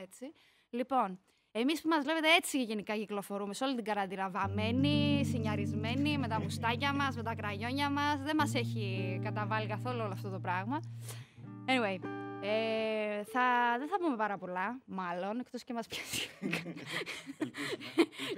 Έτσι. 0.00 0.32
Λοιπόν, 0.70 1.20
εμείς 1.52 1.80
που 1.80 1.88
μας 1.88 2.04
βλέπετε 2.04 2.34
έτσι 2.34 2.62
γενικά 2.62 2.96
κυκλοφορούμε 2.96 3.54
σε 3.54 3.64
όλη 3.64 3.74
την 3.74 3.84
καραντίνα. 3.84 4.30
Βαμμένοι, 4.30 5.24
συνιαρισμένοι, 5.24 6.18
με 6.18 6.28
τα 6.28 6.40
μουστάκια 6.40 6.92
μας, 6.92 7.16
με 7.16 7.22
τα 7.22 7.34
κραγιόνια 7.34 7.90
μας. 7.90 8.22
Δεν 8.22 8.36
μας 8.36 8.54
έχει 8.54 9.20
καταβάλει 9.22 9.66
καθόλου 9.66 10.00
όλο 10.00 10.12
αυτό 10.12 10.30
το 10.30 10.38
πράγμα. 10.38 10.80
Anyway, 11.66 11.98
ε, 12.42 13.24
θα, 13.24 13.76
δεν 13.78 13.88
θα 13.88 13.98
πούμε 13.98 14.16
πάρα 14.16 14.38
πολλά, 14.38 14.80
μάλλον, 14.84 15.38
εκτός 15.38 15.64
και 15.64 15.72
μας 15.72 15.86
πιάσει. 15.86 16.28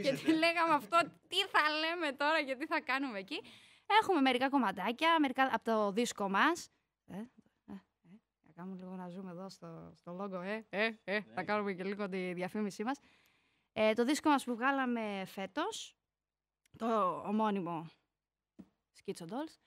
γιατί 0.05 0.27
λέγαμε 0.27 0.75
αυτό, 0.75 0.99
τι 1.29 1.37
θα 1.37 1.61
λέμε 1.81 2.13
τώρα 2.13 2.43
και 2.43 2.57
τι 2.57 2.67
θα 2.67 2.81
κάνουμε 2.81 3.19
εκεί. 3.19 3.41
Έχουμε 4.03 4.21
μερικά 4.21 4.49
κομματάκια, 4.49 5.17
μερικά 5.21 5.51
από 5.53 5.65
το 5.65 5.93
δίσκο 5.93 6.29
μας. 6.29 6.71
Ε, 7.07 7.17
ε, 8.61 8.67
ε, 8.67 8.73
θα 8.73 8.75
κάνουμε 8.75 8.77
λίγο 8.83 8.97
να 8.97 9.09
ζούμε 9.09 9.31
εδώ 9.31 9.49
στο, 9.49 9.93
στο 9.95 10.13
λόγο, 10.13 10.41
ε, 10.41 10.67
ε, 10.69 10.91
ε, 11.05 11.21
θα 11.21 11.43
κάνουμε 11.45 11.73
και 11.73 11.85
λίγο 11.85 12.09
τη 12.09 12.33
διαφήμισή 12.33 12.85
μας. 12.85 12.99
Ε, 13.73 13.93
το 13.93 14.05
δίσκο 14.05 14.29
μας 14.29 14.45
που 14.45 14.55
βγάλαμε 14.55 15.25
φέτος, 15.27 15.97
το 16.79 17.23
ομώνυμο 17.27 17.87
Schizo 19.05 19.25
Dolls, 19.25 19.59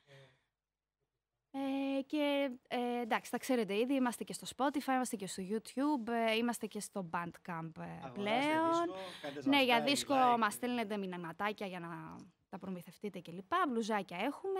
ε, 1.55 2.01
και 2.01 2.51
ε, 2.67 2.99
εντάξει, 3.01 3.31
τα 3.31 3.37
ξέρετε 3.37 3.77
ήδη, 3.77 3.93
είμαστε 3.93 4.23
και 4.23 4.33
στο 4.33 4.47
Spotify, 4.55 4.93
είμαστε 4.93 5.15
και 5.15 5.27
στο 5.27 5.43
YouTube, 5.49 6.07
ε, 6.07 6.35
είμαστε 6.35 6.67
και 6.67 6.79
στο 6.79 7.09
Bandcamp 7.13 7.71
ε, 7.79 8.09
πλέον. 8.13 8.93
Δίσκο, 9.33 9.49
ναι, 9.49 9.63
για 9.63 9.81
δίσκο 9.81 10.13
like. 10.15 10.37
μας 10.37 10.53
στέλνετε 10.53 10.97
μηνυματάκια 10.97 11.67
για 11.67 11.79
να 11.79 12.15
τα 12.49 12.57
προμηθευτείτε 12.57 13.21
κλπ. 13.21 13.51
Μπλουζάκια 13.69 14.17
έχουμε, 14.17 14.59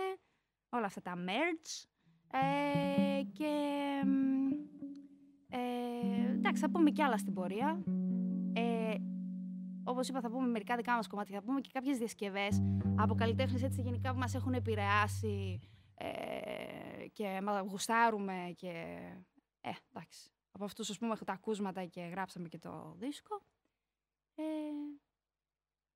όλα 0.68 0.86
αυτά 0.86 1.00
τα 1.02 1.14
merch. 1.26 1.84
Ε, 2.34 3.22
και 3.32 3.52
ε, 5.48 6.30
εντάξει, 6.30 6.62
θα 6.62 6.70
πούμε 6.70 6.90
κι 6.90 7.02
άλλα 7.02 7.18
στην 7.18 7.34
πορεία. 7.34 7.82
Ε, 8.52 8.94
Όπως 9.84 10.08
είπα, 10.08 10.20
θα 10.20 10.30
πούμε 10.30 10.46
μερικά 10.46 10.76
δικά 10.76 10.94
μας 10.94 11.06
κομμάτια. 11.06 11.38
Θα 11.38 11.44
πούμε 11.44 11.60
και 11.60 11.70
κάποιες 11.72 11.98
διασκευές 11.98 12.62
από 12.96 13.14
καλλιτέχνες 13.14 13.62
έτσι 13.62 13.80
γενικά 13.80 14.12
που 14.12 14.18
μας 14.18 14.34
έχουν 14.34 14.52
επηρεάσει 14.54 15.60
ε, 15.94 17.08
και 17.12 17.40
μας 17.42 17.64
γουστάρουμε 17.68 18.52
και 18.56 18.98
ε, 19.60 19.70
εντάξει. 19.90 20.30
Από 20.52 20.64
αυτούς, 20.64 20.90
ας 20.90 20.98
πούμε, 20.98 21.16
τα 21.16 21.32
ακούσματα 21.32 21.84
και 21.84 22.00
γράψαμε 22.00 22.48
και 22.48 22.58
το 22.58 22.94
δίσκο. 22.98 23.42
Ε, 24.34 24.42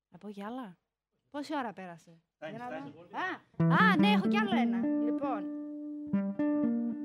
να 0.09 0.17
πω 0.17 0.29
κι 0.31 0.43
άλλα. 0.43 0.77
Πόση 1.29 1.55
ώρα 1.55 1.73
πέρασε; 1.73 2.21
Για 2.49 2.57
να 2.57 2.69
δω. 2.69 2.75
Α, 3.73 3.83
α, 3.83 3.97
ναι, 3.97 4.07
έχω 4.07 4.27
κι 4.27 4.37
άλλο 4.37 4.55
ένα. 4.55 4.87
Λοιπόν, 4.87 5.58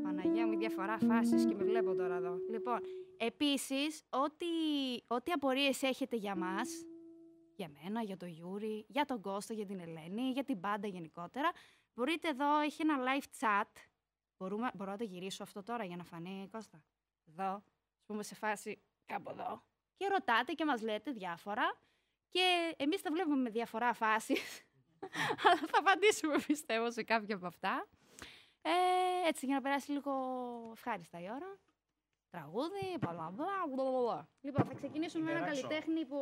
Παναγία 0.02 0.46
μου, 0.46 0.52
η 0.52 0.56
διαφορά 0.56 0.98
φάσης 0.98 1.44
και 1.44 1.54
με 1.54 1.64
βλέπω 1.64 1.94
τώρα 1.94 2.14
εδώ. 2.14 2.38
Λοιπόν, 2.50 2.80
επίσης, 3.16 4.02
ό,τι, 4.10 4.46
ό,τι 5.06 5.32
απορίες 5.32 5.82
έχετε 5.82 6.16
για 6.16 6.36
μας, 6.36 6.68
για 7.56 7.70
μένα, 7.82 8.02
για 8.02 8.16
τον 8.16 8.28
Γιούρι, 8.28 8.84
για 8.88 9.04
τον 9.04 9.20
Κώστα, 9.20 9.54
για 9.54 9.66
την 9.66 9.80
Ελένη, 9.80 10.30
για 10.30 10.44
την 10.44 10.58
μπάντα 10.58 10.86
γενικότερα, 10.86 11.50
Μπορείτε 11.94 12.28
εδώ, 12.28 12.60
έχει 12.60 12.82
ένα 12.82 12.96
live 12.98 13.44
chat. 13.44 13.70
Μπορούμε, 14.38 14.70
μπορώ 14.74 14.90
να 14.90 14.96
το 14.96 15.04
γυρίσω 15.04 15.42
αυτό 15.42 15.62
τώρα 15.62 15.84
για 15.84 15.96
να 15.96 16.04
φανεί, 16.04 16.48
Κώστα; 16.52 16.82
Εδώ, 17.28 17.52
ας 17.98 18.04
πούμε 18.06 18.22
σε 18.22 18.34
φάση 18.34 18.82
κάπου 19.06 19.30
εδώ. 19.30 19.62
Και 19.96 20.08
ρωτάτε 20.08 20.52
και 20.52 20.64
μας 20.64 20.82
λέτε 20.82 21.10
διάφορα. 21.10 21.78
Και 22.28 22.74
εμείς 22.76 23.02
τα 23.02 23.10
βλέπουμε 23.12 23.36
με 23.36 23.50
διαφορά 23.50 23.92
φάσης. 23.92 24.62
Αλλά 25.44 25.56
θα 25.56 25.78
απαντήσουμε, 25.78 26.38
πιστεύω, 26.46 26.90
σε 26.90 27.02
κάποια 27.02 27.36
από 27.36 27.46
αυτά. 27.46 27.88
Ε, 28.66 29.28
έτσι, 29.28 29.46
για 29.46 29.54
να 29.54 29.60
περάσει 29.60 29.92
λίγο 29.92 30.12
ευχάριστα 30.72 31.20
η 31.20 31.24
ώρα. 31.34 31.58
Τραγούδι, 32.30 32.98
μπλα 33.00 33.32
μπλα 33.34 34.28
Λοιπόν, 34.40 34.64
θα 34.64 34.74
ξεκινήσουμε 34.74 35.24
με 35.24 35.30
ένα 35.30 35.46
καλλιτέχνη 35.46 36.04
που 36.04 36.18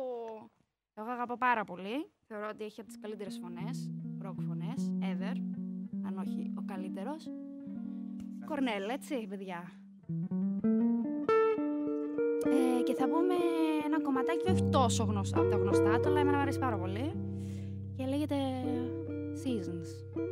εγώ 0.93 1.09
αγαπώ 1.09 1.37
πάρα 1.37 1.63
πολύ. 1.63 2.11
Θεωρώ 2.27 2.47
ότι 2.49 2.63
έχει 2.63 2.79
από 2.79 2.89
τις 2.89 2.99
καλύτερες 2.99 3.39
φωνές, 3.41 3.91
rock 4.23 4.35
φωνές, 4.47 4.91
ever 5.01 5.35
αν 6.05 6.17
όχι 6.17 6.53
ο 6.57 6.63
καλύτερος. 6.65 7.29
Κορνέλ, 8.45 8.89
έτσι, 8.89 9.27
παιδιά. 9.29 9.71
Ε, 12.45 12.83
και 12.83 12.93
θα 12.93 13.07
πούμε 13.07 13.35
ένα 13.85 14.01
κομματάκι 14.01 14.51
όχι 14.51 14.63
τόσο 14.63 15.03
γνωστό 15.03 15.41
από 15.41 15.49
τα 15.49 15.57
γνωστά 15.57 15.99
του, 15.99 16.09
αλλά 16.09 16.19
εμένα 16.19 16.37
μου 16.37 16.41
αρέσει 16.41 16.59
πάρα 16.59 16.77
πολύ. 16.77 17.13
Και 17.95 18.05
λέγεται 18.05 18.35
Seasons. 19.43 20.31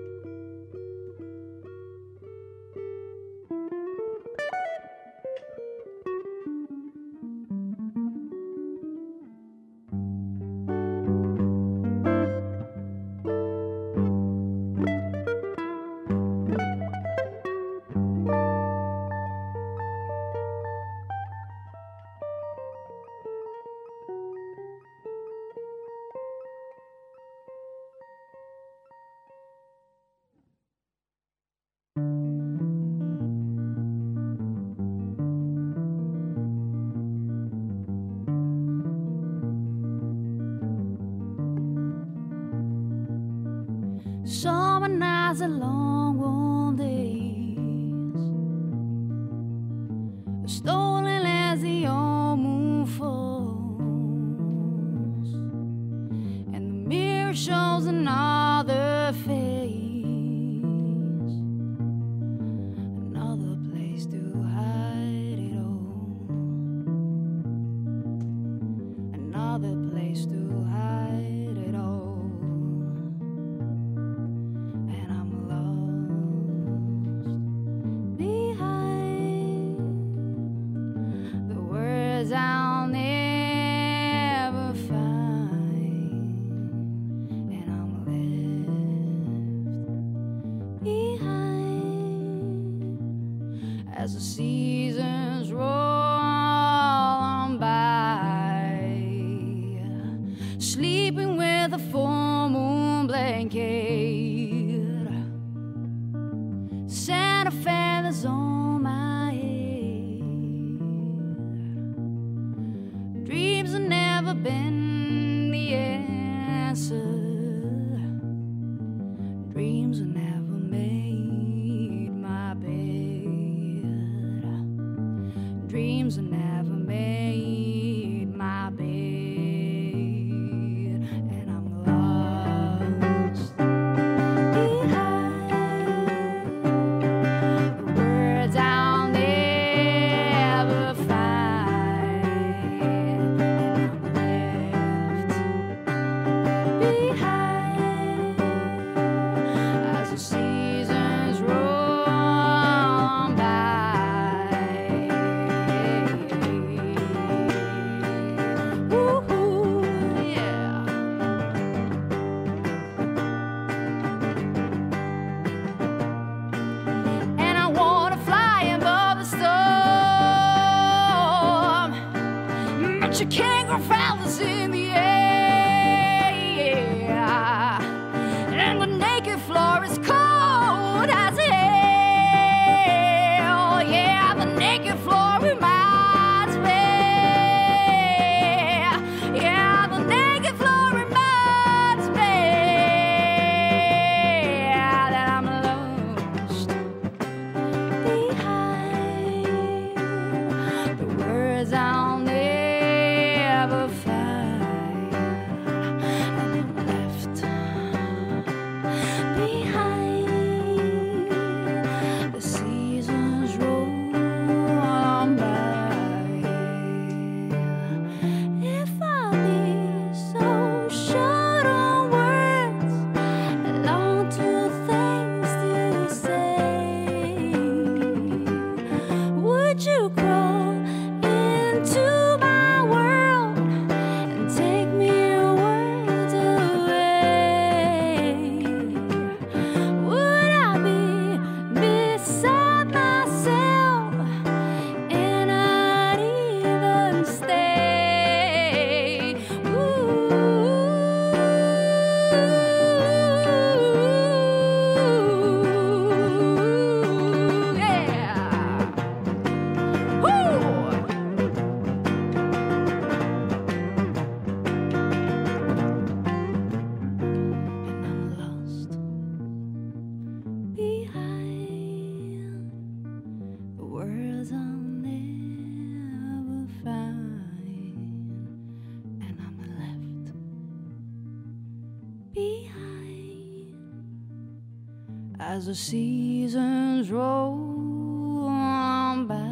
As 285.52 285.66
the 285.66 285.76
seasons 285.76 287.12
roll 287.12 288.48
on 288.48 289.28
by. 289.28 289.52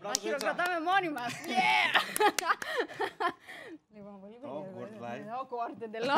Μπράβο, 0.00 0.20
Ζέτσα. 0.20 0.36
Χειροκροτάμε 0.36 0.80
μόνοι 0.80 1.08
μα. 1.10 1.24
Yeah! 1.26 1.92
λοιπόν, 3.94 4.20
πολύ 4.20 4.34
Awkward 4.42 4.98
περίεργο. 5.00 5.28
live. 5.30 5.40
Awkward 5.40 5.82
εντελώ. 5.82 6.12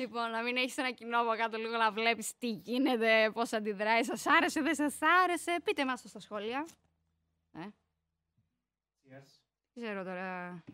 λοιπόν, 0.00 0.30
να 0.30 0.42
μην 0.42 0.56
έχει 0.56 0.74
ένα 0.76 0.90
κοινό 0.90 1.20
από 1.20 1.34
κάτω 1.36 1.56
λίγο 1.58 1.76
να 1.76 1.90
βλέπει 1.90 2.24
τι 2.38 2.48
γίνεται, 2.48 3.30
πώ 3.34 3.42
αντιδράει. 3.50 4.00
Σα 4.04 4.32
άρεσε, 4.32 4.60
δεν 4.60 4.74
σα 4.74 5.06
άρεσε. 5.22 5.56
Πείτε 5.64 5.84
μα 5.84 5.96
στα 5.96 6.20
σχόλια. 6.20 6.66
Ε, 9.74 9.80
Cheers. 9.80 9.82
δεν 9.82 9.82
ξέρω 9.84 10.04
τώρα. 10.04 10.64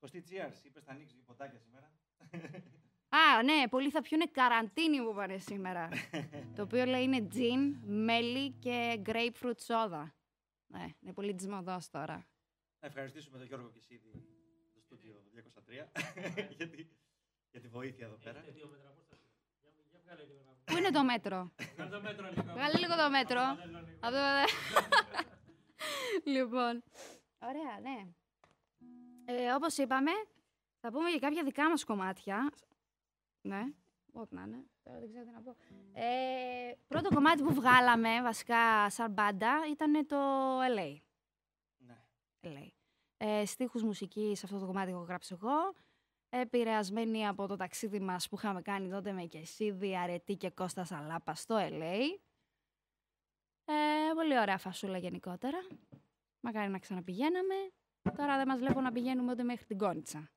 Κωστή, 0.00 0.24
cheers. 0.30 0.64
Είπες 0.64 0.84
θα 0.84 0.92
ανοίξεις 0.92 1.22
ποτάκια 1.24 1.58
σήμερα. 1.58 1.92
Α, 3.08 3.42
ναι, 3.42 3.68
πολλοί 3.68 3.90
θα 3.90 4.02
πιούνε 4.02 4.24
καραντίνη 4.26 4.98
που 5.02 5.14
πάνε 5.14 5.38
σήμερα. 5.38 5.88
το 6.54 6.62
οποίο 6.62 6.84
λέει 6.84 7.02
είναι 7.02 7.26
τζιν, 7.26 7.76
μέλι 7.84 8.50
και 8.50 9.02
grapefruit 9.06 9.56
soda. 9.66 10.10
Ναι, 10.66 10.86
είναι 11.00 11.12
πολύ 11.12 11.34
της 11.34 11.46
μοδός 11.48 11.88
τώρα. 11.90 12.26
Να 12.80 12.88
ευχαριστήσουμε 12.88 13.38
τον 13.38 13.46
Γιώργο 13.46 13.68
Κεσίδη, 13.70 14.10
το 14.74 14.80
στούντιο 14.80 15.22
203, 15.34 15.88
για, 16.56 16.68
τη, 16.68 16.86
για 17.50 17.60
τη 17.60 17.68
βοήθεια 17.68 18.06
εδώ 18.06 18.16
πέρα. 18.16 18.44
Πού 20.64 20.76
είναι 20.76 20.90
το 20.90 21.04
μέτρο; 21.04 21.52
Βγάλε 22.54 22.78
λίγο 22.78 22.96
το 22.96 23.10
μέτρο. 23.10 23.40
Αυτό 24.00 24.18
δεν- 24.18 24.46
λοιπόν, 26.34 26.82
ωραία, 27.38 27.80
ναι. 27.82 28.06
Ε, 29.24 29.52
όπως 29.52 29.76
είπαμε, 29.76 30.10
θα 30.80 30.90
πούμε 30.90 31.10
για 31.10 31.18
κάποια 31.18 31.44
δικά 31.44 31.68
μας 31.68 31.84
κομμάτια. 31.84 32.52
Ναι, 33.40 33.62
ό,τι 34.12 34.34
να 34.34 34.42
είναι. 34.42 34.64
Τώρα 34.82 34.98
δεν 34.98 35.08
ξέρω 35.08 35.24
τι 35.24 35.30
να 35.30 35.40
πω. 35.40 35.56
Ε, 35.92 36.72
πρώτο 36.86 37.14
κομμάτι 37.14 37.42
που 37.42 37.54
βγάλαμε, 37.54 38.22
βασικά 38.22 38.90
σαν 38.90 39.10
μπάντα, 39.10 39.60
ήταν 39.70 40.06
το 40.06 40.16
LA. 40.60 40.96
Ναι. 41.78 41.96
LA. 42.40 42.68
Ε, 43.16 43.44
στίχους 43.46 43.82
μουσικής, 43.82 44.44
αυτό 44.44 44.58
το 44.58 44.66
κομμάτι 44.66 44.90
έχω 44.90 45.02
γράψει 45.02 45.36
εγώ. 45.40 45.74
Επηρεασμένοι 46.28 47.26
από 47.26 47.46
το 47.46 47.56
ταξίδι 47.56 48.00
μας 48.00 48.28
που 48.28 48.36
είχαμε 48.36 48.62
κάνει 48.62 48.90
τότε 48.90 49.12
με 49.12 49.22
Κεσίδη, 49.22 49.96
Αρετή 49.98 50.36
και 50.36 50.50
Κώστα 50.50 50.84
Σαλάπα 50.84 51.34
στο 51.34 51.56
LA. 51.58 52.18
Ε, 53.64 53.74
πολύ 54.14 54.38
ωραία 54.38 54.58
φασούλα 54.58 54.98
γενικότερα. 54.98 55.58
Μακάρι 56.46 56.70
να 56.70 56.78
ξαναπηγαίναμε. 56.78 57.54
Τώρα 58.16 58.36
δεν 58.36 58.46
μας 58.48 58.58
βλέπω 58.58 58.80
να 58.80 58.92
πηγαίνουμε 58.92 59.30
ούτε 59.32 59.42
μέχρι 59.42 59.64
την 59.64 59.78
Κόνιτσα. 59.78 60.30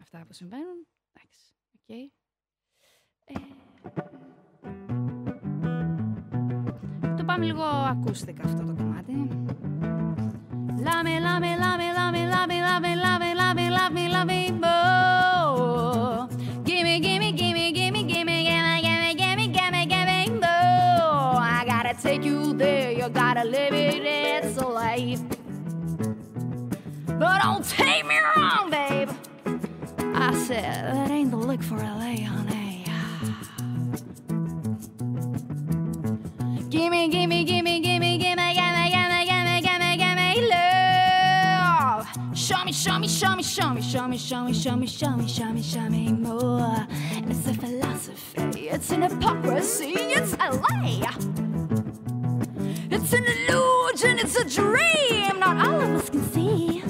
Αυτά 0.00 0.24
που 0.26 0.32
συμβαίνουν. 0.32 0.86
Εντάξει. 1.12 1.54
οκ. 1.74 1.88
Ε, 3.24 3.32
το 7.16 7.24
πάμε 7.24 7.44
λίγο 7.44 7.62
ακούστικα 7.62 8.42
αυτό 8.44 8.64
το 8.64 8.74
κομμάτι. 8.74 9.12
Love 10.86 11.04
me, 11.06 11.16
love 11.26 11.40
me, 11.44 11.52
love 11.62 11.80
me, 11.80 11.88
love 11.98 12.14
me, 12.14 12.22
love 12.30 12.50
me, 13.94 14.08
love 14.08 15.09
take 22.10 22.24
you 22.24 22.52
there, 22.54 22.90
you 22.90 23.08
gotta 23.08 23.44
live 23.44 23.72
it, 23.72 24.02
it's 24.04 24.56
a 24.56 24.66
life. 24.66 25.22
But 27.20 27.40
don't 27.40 27.64
take 27.64 28.04
me 28.04 28.16
wrong, 28.34 28.68
babe. 28.68 29.10
I 30.16 30.34
said, 30.46 30.92
that 30.92 31.08
ain't 31.08 31.30
the 31.30 31.36
lick 31.36 31.62
for 31.62 31.76
LA, 31.76 32.14
honey. 32.32 32.84
Gimme, 36.68 37.08
gimme, 37.14 37.44
gimme, 37.44 37.80
gimme, 37.80 38.18
gimme, 38.18 38.18
gimme, 38.18 38.54
gimme, 38.54 39.20
gimme, 39.30 39.60
gimme, 39.60 39.96
gimme 40.02 40.48
love. 40.50 42.08
Show 42.34 42.64
me, 42.64 42.72
show 42.72 42.98
me, 42.98 43.06
show 43.06 43.36
me, 43.36 43.42
show 43.44 43.72
me, 43.72 43.82
show 43.82 44.08
me, 44.08 44.18
show 44.18 44.44
me, 44.44 44.52
show 44.52 44.76
me, 44.76 44.86
show 44.88 45.16
me, 45.16 45.28
show 45.28 45.52
me, 45.52 45.62
show 45.62 45.88
me 45.88 46.12
more. 46.12 46.86
It's 47.30 47.46
a 47.46 47.54
philosophy, 47.54 48.68
it's 48.68 48.90
an 48.90 49.02
hypocrisy, 49.02 49.92
it's 49.94 50.32
a 50.40 50.50
lie. 50.56 51.49
It's 53.12 53.18
an 53.18 53.26
illusion, 53.26 54.18
it's 54.20 54.36
a 54.36 54.44
dream, 54.44 55.40
not 55.40 55.66
all 55.66 55.80
of 55.80 55.90
us 55.96 56.10
can 56.10 56.22
see. 56.30 56.80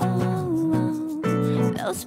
Oh, 0.00 1.20
oh 1.24 1.70
those 1.72 2.04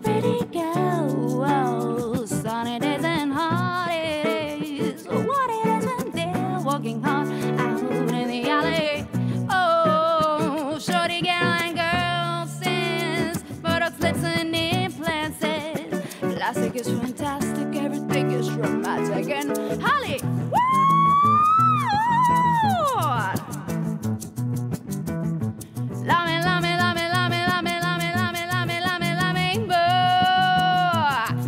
again. 19.21 19.49
Holly! 19.79 20.17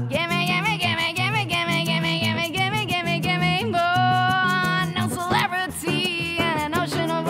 Gimme, 0.10 0.46
gimme, 0.46 0.78
gimme, 0.78 1.14
gimme, 1.14 1.46
gimme, 1.46 1.86
gimme, 1.86 2.20
gimme, 2.22 2.86
gimme, 2.86 2.86
gimme, 2.86 3.20
gimme! 3.22 3.72
No 4.96 5.08
celebrity 5.10 6.38
and 6.40 6.74
an 6.74 6.80
ocean 6.82 7.10
of. 7.10 7.28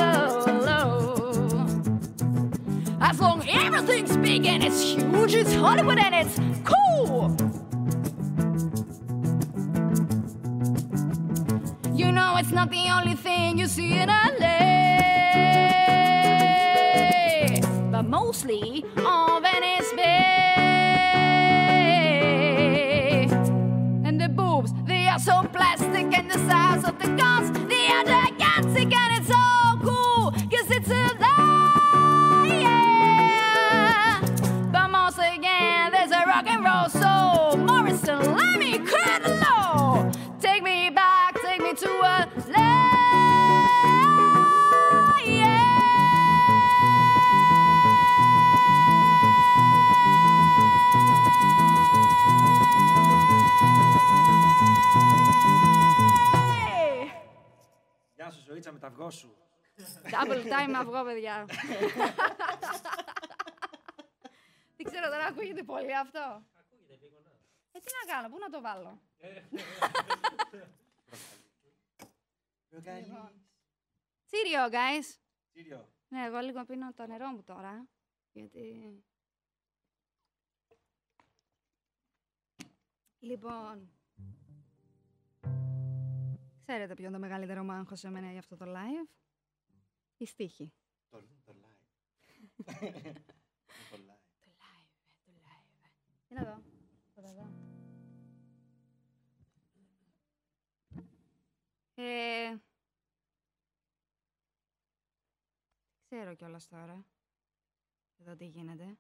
As 3.02 3.20
long 3.20 3.48
everything's 3.48 4.18
big 4.18 4.46
and 4.46 4.64
it's 4.64 4.82
huge, 4.82 5.34
it's 5.36 5.54
Hollywood 5.54 6.00
and 6.00 6.14
it's 6.16 6.53
not 12.64 12.72
the 12.72 12.90
only 12.90 13.16
thing 13.16 13.58
you 13.58 13.68
see 13.68 13.94
in 13.94 14.08
LA. 14.08 14.40
But 17.92 18.04
mostly 18.04 18.83
τα 58.84 58.90
αυγό 58.90 59.10
σου. 59.10 59.38
Double 60.04 60.44
time 60.44 60.74
αυγό, 60.76 61.04
παιδιά. 61.04 61.46
Δεν 64.76 64.86
ξέρω 64.86 65.10
τώρα, 65.10 65.26
ακούγεται 65.26 65.64
πολύ 65.64 65.98
αυτό. 65.98 66.46
Ακούγεται 66.60 66.96
λίγο, 67.02 67.20
ναι. 67.20 67.32
Ε, 67.72 67.80
τι 67.80 67.92
να 68.00 68.14
κάνω, 68.14 68.30
πού 68.30 68.38
να 68.40 68.50
το 68.50 68.62
βάλω. 68.62 69.02
Λοιπόν. 72.70 73.32
Τσίριο, 74.26 74.70
guys. 74.72 75.20
Κύριο. 75.54 75.90
Ναι, 76.08 76.26
εγώ 76.26 76.40
λίγο 76.40 76.66
πίνω 76.66 76.94
το 76.94 77.06
νερό 77.06 77.28
μου 77.28 77.44
τώρα. 77.44 77.88
Γιατί. 78.32 79.04
Λοιπόν. 83.20 83.92
Ξέρετε 86.68 86.94
ποιο 86.94 87.04
είναι 87.04 87.14
το 87.14 87.20
μεγαλύτερο 87.20 87.64
μάγχος 87.64 88.00
σε 88.00 88.10
μένα 88.10 88.30
για 88.30 88.40
αυτό 88.40 88.56
το 88.56 88.66
live; 88.68 89.10
Η 90.18 90.26
στίχη. 90.26 90.74
Το, 91.10 91.22
το 91.46 91.56
live. 91.62 91.84
το 93.92 93.98
live. 93.98 94.24
Το 94.40 94.68
live, 94.68 94.90
το 95.26 95.32
live. 95.32 95.92
Τι 96.28 96.34
να 96.34 96.44
δω. 96.44 96.62
Το 97.14 97.22
δω. 97.22 97.52
Ε, 101.96 102.58
ξέρω 106.06 106.36
κιόλας 106.36 106.68
τώρα. 106.68 107.06
Εδώ 108.18 108.36
τι 108.36 108.46
γίνεται. 108.46 108.98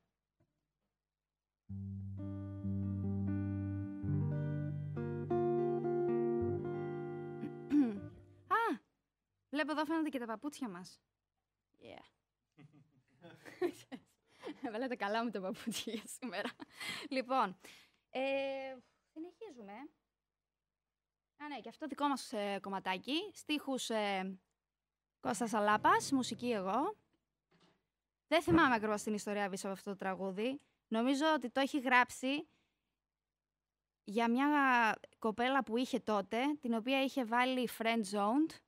Βλέπω 9.53 9.71
εδώ 9.71 9.85
φαίνονται 9.85 10.09
και 10.09 10.19
τα 10.19 10.25
παπούτσια 10.25 10.69
μας. 10.69 11.01
Yeah. 11.81 12.03
Βάλετε 14.71 14.95
καλά 14.95 15.23
μου 15.23 15.29
τα 15.29 15.41
παπούτσια 15.41 15.93
για 15.93 16.03
σήμερα. 16.05 16.49
λοιπόν, 17.09 17.57
ε, 18.09 18.75
συνεχίζουμε. 19.13 19.71
Α, 21.37 21.47
ναι, 21.47 21.59
και 21.59 21.69
αυτό 21.69 21.87
δικό 21.87 22.07
μας 22.07 22.33
ε, 22.33 22.59
κομματάκι. 22.61 23.31
Στίχους 23.33 23.89
ε, 23.89 24.39
Κώστας 25.19 25.53
Αλάπας, 25.53 26.11
μουσική 26.11 26.51
εγώ. 26.51 26.95
Δεν 28.27 28.41
θυμάμαι 28.41 28.75
ακριβώς 28.75 29.03
την 29.03 29.13
ιστορία 29.13 29.49
πίσω 29.49 29.67
από 29.67 29.75
αυτό 29.75 29.89
το 29.89 29.95
τραγούδι. 29.95 30.61
Νομίζω 30.87 31.25
ότι 31.33 31.49
το 31.49 31.59
έχει 31.59 31.79
γράψει 31.79 32.47
για 34.03 34.29
μια 34.29 34.47
κοπέλα 35.19 35.63
που 35.63 35.77
είχε 35.77 35.99
τότε, 35.99 36.39
την 36.61 36.73
οποία 36.73 37.03
είχε 37.03 37.25
βάλει 37.25 37.69
friend 37.77 38.03
zoned 38.11 38.61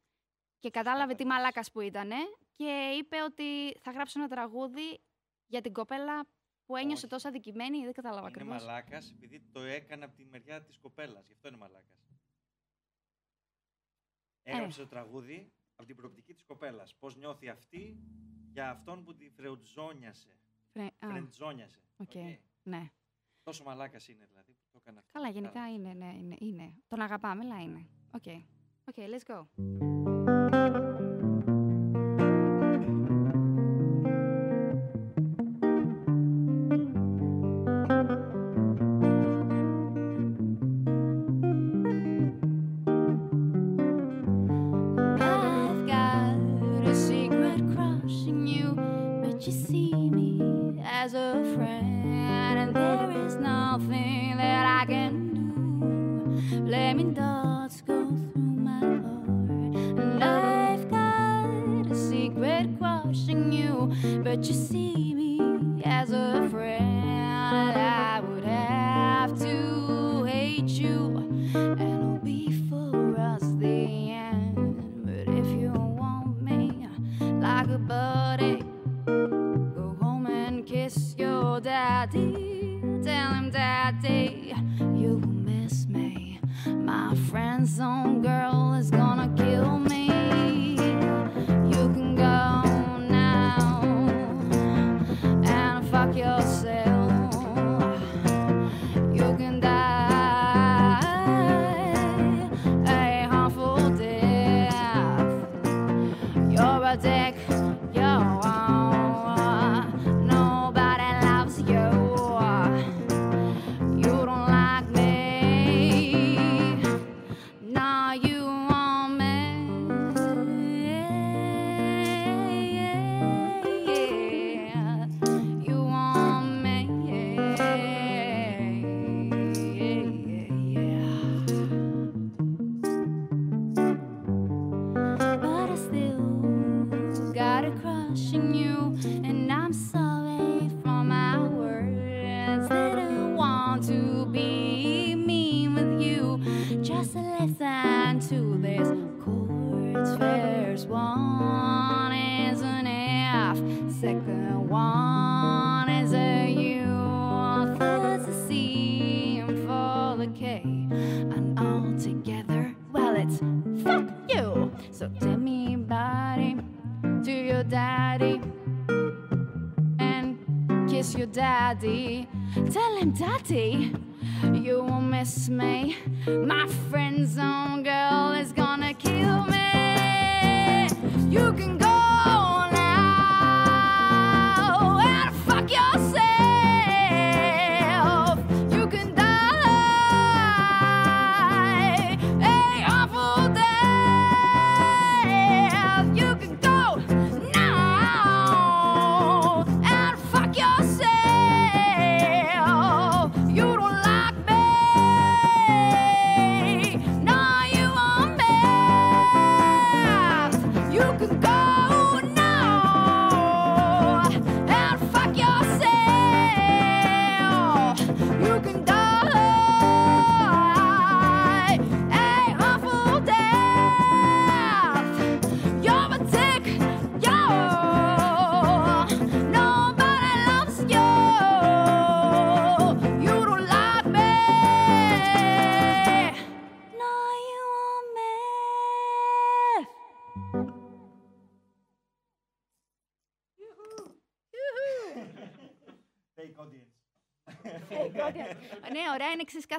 και 0.66 0.72
κατάλαβε 0.72 1.16
τι 1.16 1.26
μαλάκας 1.26 1.72
που 1.72 1.80
ήτανε 1.82 2.16
και 2.52 2.96
είπε 3.00 3.22
ότι 3.22 3.78
θα 3.80 3.92
γράψω 3.92 4.20
ένα 4.20 4.28
τραγούδι 4.30 5.02
για 5.48 5.62
την 5.62 5.74
κοπέλα 5.74 6.26
που 6.66 6.76
ένιωσε 6.76 6.98
Όχι. 7.06 7.08
τόσο 7.08 7.28
αδικημένη, 7.28 7.84
δεν 7.84 7.94
κατάλαβα 7.94 8.20
Είναι 8.28 8.28
ακριβώς. 8.38 8.64
μαλάκας 8.66 9.12
επειδή 9.12 9.40
το 9.52 9.60
έκανε 9.60 10.06
από 10.06 10.16
τη 10.16 10.26
μεριά 10.26 10.64
της 10.64 10.78
κοπέλας. 10.78 11.26
Γι' 11.26 11.34
αυτό 11.34 11.48
είναι 11.48 11.58
μαλάκας. 11.58 12.00
Έγραψε 14.44 14.80
το 14.82 14.88
τραγούδι 14.88 15.52
από 15.76 15.88
την 15.88 15.96
προοπτική 15.96 16.34
της 16.34 16.44
κοπέλας. 16.44 16.96
Πώς 16.96 17.16
νιώθει 17.18 17.50
αυτή 17.50 17.98
για 18.52 18.70
αυτόν 18.70 19.04
που 19.04 19.16
τη 19.16 19.30
φρεντζόνιασε. 19.30 20.40
Φρε- 20.72 20.94
α, 21.06 21.08
Φρεντζόνιασε. 21.10 21.80
OK. 21.98 22.10
OK. 22.16 22.22
ναι. 22.64 22.90
Τόσο 23.44 23.64
μαλάκας 23.64 24.08
είναι 24.08 24.26
δηλαδή 24.26 24.54
που 24.54 24.68
το 24.72 24.78
έκανε 24.82 25.00
αυτό. 25.00 25.12
Καλά, 25.20 25.32
Κατάλαβες. 25.32 25.62
γενικά 25.62 25.90
είναι, 25.90 26.06
ναι, 26.06 26.14
είναι, 26.18 26.36
είναι. 26.40 26.76
Τον 26.88 27.02
αγαπάμε, 27.02 27.44
αλλά 27.44 27.62
είναι. 27.62 27.88
OK. 28.12 28.26
OK, 28.88 28.96
let's 28.98 29.36
go. 29.36 30.05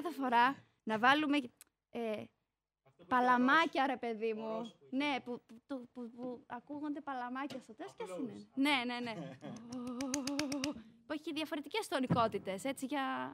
Κάθε 0.01 0.15
φορά 0.15 0.55
να 0.83 0.99
βάλουμε 0.99 1.37
ε, 1.89 2.23
παλαμάκια, 3.07 3.85
ρε 3.87 3.97
παιδί 3.97 4.33
μου. 4.33 4.71
Ναι, 4.89 5.15
που, 5.23 5.41
που, 5.45 5.61
που, 5.67 5.87
που- 5.93 6.11
που 6.11 6.43
ακούγονται 6.47 7.01
παλαμάκια 7.01 7.59
στο 7.59 7.75
τέλος. 7.75 7.93
Ποιες 7.95 8.09
είναι. 8.17 8.47
Ναι, 8.55 8.81
ναι, 8.85 8.99
ναι. 8.99 9.37
που 11.05 11.13
έχει 11.13 11.33
διαφορετικές 11.33 11.87
τονικότητες, 11.87 12.63
έτσι, 12.63 12.85
για 12.85 13.31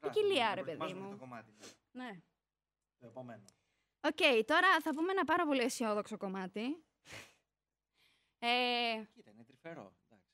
ποικιλία, 0.00 0.54
ρε 0.54 0.62
παιδί 0.62 0.76
Προετοιμάζουμε 0.76 1.00
μου. 1.06 1.10
Το 1.10 1.16
κομμάτι. 1.16 1.52
ναι. 1.92 2.04
Ναι. 2.04 2.20
Το 2.98 3.06
επόμενο. 3.06 3.42
Οκ, 4.00 4.44
τώρα 4.46 4.80
θα 4.80 4.94
πούμε 4.94 5.12
ένα 5.12 5.24
πάρα 5.24 5.46
πολύ 5.46 5.60
αισιόδοξο 5.62 6.16
κομμάτι. 6.16 6.84
Ε, 8.38 9.02
Κοίτα, 9.14 9.30
είναι 9.30 9.44
τρυφερό. 9.44 9.92
Εντάξει. 10.08 10.30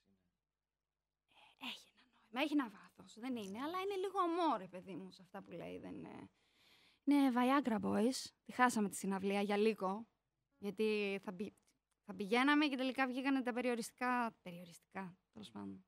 έχει 1.62 1.87
ένα 1.99 2.05
νόημα, 2.33 2.40
έχει 2.45 2.53
ένα 2.53 2.68
βάθος. 3.03 3.19
Δεν 3.21 3.37
είναι, 3.37 3.59
αλλά 3.62 3.81
είναι 3.81 3.95
λίγο 3.97 4.21
ομό, 4.21 4.57
ρε 4.57 4.69
παιδί 4.69 4.95
μου, 4.97 5.11
σε 5.11 5.23
αυτά 5.23 5.43
που 5.43 5.51
λέει. 5.51 5.79
Δεν 5.79 5.95
είναι... 5.95 6.31
Είναι 7.05 7.33
Viagra 7.35 7.81
Boys. 7.81 8.31
Τη 8.45 8.53
χάσαμε 8.53 8.88
τη 8.88 8.97
συναυλία 8.97 9.41
για 9.41 9.57
λίγο. 9.57 10.07
Γιατί 10.59 11.21
θα, 11.23 11.33
πη- 11.35 11.55
θα 12.05 12.15
πηγαίναμε 12.15 12.67
και 12.67 12.77
τελικά 12.77 13.07
βγήκαν 13.07 13.43
τα 13.43 13.53
περιοριστικά. 13.53 14.37
Περιοριστικά, 14.43 15.17
τέλος 15.33 15.51
πάντων. 15.51 15.85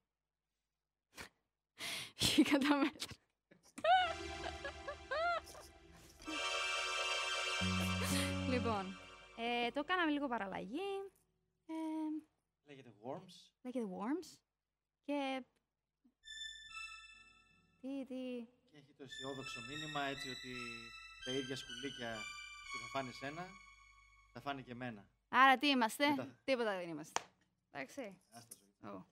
Βγήκαν 2.20 2.60
τα 2.68 2.76
μέτρα. 2.76 3.14
λοιπόν, 8.52 8.96
ε, 9.36 9.70
το 9.70 9.84
κάναμε 9.84 10.10
λίγο 10.10 10.26
παραλλαγή. 10.28 11.10
Ε, 11.66 11.72
Λέγεται 12.66 12.92
Worms. 13.02 13.50
λέγεται 13.62 13.86
Worms. 13.90 14.38
Και... 15.04 15.44
Τι, 17.84 18.04
τι... 18.10 18.22
Και 18.70 18.76
έχει 18.80 18.92
το 18.98 19.04
αισιόδοξο 19.04 19.60
μήνυμα 19.68 20.00
έτσι 20.02 20.28
ότι 20.30 20.52
τα 21.24 21.30
ίδια 21.32 21.56
σκουλίκια 21.56 22.10
που 22.70 22.76
θα 22.82 22.88
φάνε 22.92 23.12
σένα, 23.20 23.46
θα 24.32 24.40
φάνε 24.40 24.60
και 24.62 24.70
εμένα. 24.72 25.04
Άρα 25.28 25.58
τι 25.58 25.66
είμαστε, 25.66 26.08
Κοίτα. 26.10 26.36
τίποτα 26.44 26.76
δεν 26.76 26.88
είμαστε. 26.88 27.20
Εντάξει. 27.70 28.16
Άστα 28.30 28.56
ζωή. 28.82 28.90
Ω. 28.92 29.06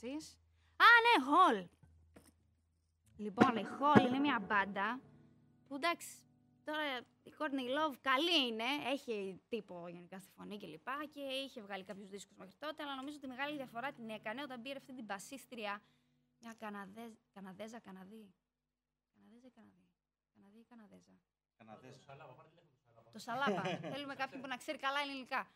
διάφορα 0.00 0.18
Hall. 0.18 0.22
φάσεις. 0.22 0.38
Α, 0.76 0.86
ναι, 1.04 1.24
Hall. 1.28 1.68
Λοιπόν, 3.16 3.56
η 3.56 3.66
Hall 3.80 4.06
είναι 4.06 4.18
μια 4.18 4.38
μπάντα 4.40 5.00
που 5.68 5.74
εντάξει, 5.74 6.08
τώρα 6.64 6.98
η 7.22 7.32
Courtney 7.38 7.90
Love 7.90 7.96
καλή 8.00 8.46
είναι, 8.46 8.64
έχει 8.86 9.40
τύπο 9.48 9.88
γενικά 9.88 10.18
στη 10.18 10.30
φωνή 10.30 10.58
κλπ. 10.58 10.88
Και, 11.00 11.06
και 11.12 11.20
είχε 11.20 11.62
βγάλει 11.62 11.84
κάποιους 11.84 12.08
δίσκους 12.08 12.36
μέχρι 12.36 12.54
τότε, 12.58 12.82
αλλά 12.82 12.94
νομίζω 12.94 13.16
ότι 13.16 13.26
η 13.26 13.28
μεγάλη 13.28 13.56
διαφορά 13.56 13.92
την 13.92 14.10
έκανε 14.10 14.42
όταν 14.42 14.62
πήρε 14.62 14.76
αυτή 14.76 14.94
την 14.94 15.04
μπασίστρια, 15.04 15.82
μια 16.38 16.54
Καναδέζ, 16.58 17.12
Καναδέζα, 17.34 17.78
Καναδί. 17.78 18.34
Καναδέζα 19.14 19.46
ή 19.46 19.50
Καναδί; 19.50 19.88
Καναδί 20.34 20.58
ή 20.58 20.64
Καναδέζα; 20.64 21.12
Καναδές. 21.58 22.04
Το 23.12 23.18
Σαλάπα. 23.18 23.62
Θέλουμε 23.62 24.14
κάποιον 24.14 24.40
που 24.40 24.46
να 24.46 24.56
ξέρει 24.56 24.78
καλά 24.78 25.00
ελληνικά. 25.00 25.46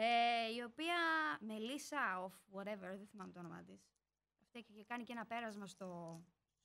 Ναι. 0.00 0.06
Ε, 0.06 0.54
η 0.54 0.62
οποία 0.62 0.96
Μελίσσα 1.40 2.26
of 2.26 2.58
whatever, 2.58 2.96
δεν 2.96 3.06
θυμάμαι 3.06 3.32
το 3.32 3.38
όνομά 3.38 3.62
της. 3.62 3.88
Αυτή 4.42 4.58
έχει 4.58 4.84
κάνει 4.84 5.02
και 5.04 5.12
ένα 5.12 5.26
πέρασμα 5.26 5.66
στο 5.66 6.20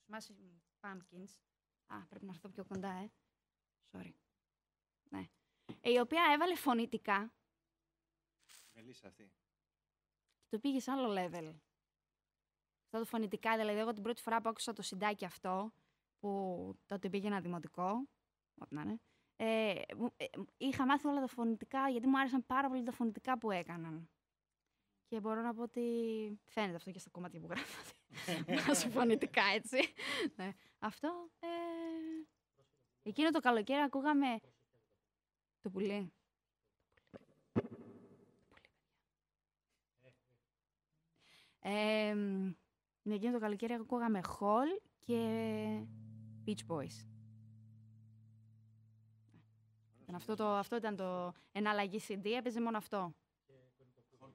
Smashing 0.07 0.59
Pumpkins. 0.79 1.29
Α, 1.87 2.05
πρέπει 2.09 2.25
να 2.25 2.31
έρθω 2.31 2.49
πιο 2.49 2.65
κοντά, 2.65 2.91
ε. 2.91 3.11
Sorry. 3.91 4.13
Ναι. 5.09 5.29
Ε, 5.81 5.91
η 5.91 5.99
οποία 5.99 6.23
έβαλε 6.33 6.55
φωνητικά 6.55 7.33
Μελίσσα 8.73 9.07
αυτή. 9.07 9.31
και 10.43 10.49
το 10.49 10.59
πήγε 10.59 10.79
σε 10.79 10.91
άλλο 10.91 11.13
level. 11.13 11.53
Αυτό 12.83 12.97
το 12.97 13.05
φωνητικά, 13.05 13.57
δηλαδή 13.57 13.79
εγώ 13.79 13.93
την 13.93 14.03
πρώτη 14.03 14.21
φορά 14.21 14.41
που 14.41 14.49
άκουσα 14.49 14.73
το 14.73 14.81
συντάκι 14.81 15.25
αυτό, 15.25 15.73
που 16.19 16.29
τότε 16.85 17.09
πήγαινα 17.09 17.41
δημοτικό, 17.41 18.07
ό,τι 18.57 18.75
να 18.75 18.81
είναι, 18.81 19.01
ε, 19.37 19.73
μου- 19.97 20.13
ε, 20.17 20.25
είχα 20.57 20.85
μάθει 20.85 21.07
όλα 21.07 21.19
τα 21.21 21.27
φωνητικά, 21.27 21.89
γιατί 21.89 22.07
μου 22.07 22.19
άρεσαν 22.19 22.45
πάρα 22.45 22.67
πολύ 22.69 22.83
τα 22.83 22.91
φωνητικά 22.91 23.37
που 23.37 23.51
έκαναν. 23.51 24.09
Και 25.07 25.19
μπορώ 25.19 25.41
να 25.41 25.53
πω 25.53 25.61
ότι 25.61 25.81
φαίνεται 26.45 26.75
αυτό 26.75 26.91
και 26.91 26.99
στα 26.99 27.09
κομμάτια 27.09 27.39
που 27.39 27.47
γράφατε. 27.49 27.93
Βάζω 28.67 28.89
φωνητικά, 28.89 29.41
έτσι. 29.55 29.77
ναι. 30.35 30.51
Αυτό, 30.79 31.29
ε, 31.39 31.47
εκείνο 33.03 33.29
το 33.31 33.39
καλοκαίρι 33.39 33.81
ακούγαμε... 33.81 34.39
Το 35.61 35.69
πουλί. 35.69 36.13
Ε, 41.59 42.13
ναι, 43.03 43.13
εκείνο 43.13 43.31
το 43.31 43.39
καλοκαίρι 43.39 43.73
ακούγαμε 43.73 44.21
Hall 44.39 44.81
και 44.99 45.19
Beach 46.45 46.65
Boys. 46.67 47.05
Ήταν 50.01 50.04
αυτό, 50.15 50.35
το, 50.35 50.47
αυτό 50.55 50.75
ήταν 50.75 50.95
το 50.95 51.33
εναλλαγή 51.51 52.01
CD, 52.07 52.25
έπαιζε 52.37 52.61
μόνο 52.61 52.77
αυτό. 52.77 53.13
Hall 53.47 53.71
και 53.77 53.83
Beach 53.95 54.25
Boys. 54.25 54.33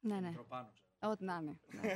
Ναι, 0.00 0.20
ναι, 0.20 0.28
Μικροπάνω, 0.28 0.70
ξέρω. 0.72 1.12
ό,τι 1.12 1.24
να 1.24 1.34
είναι. 1.34 1.58
ναι. 1.80 1.92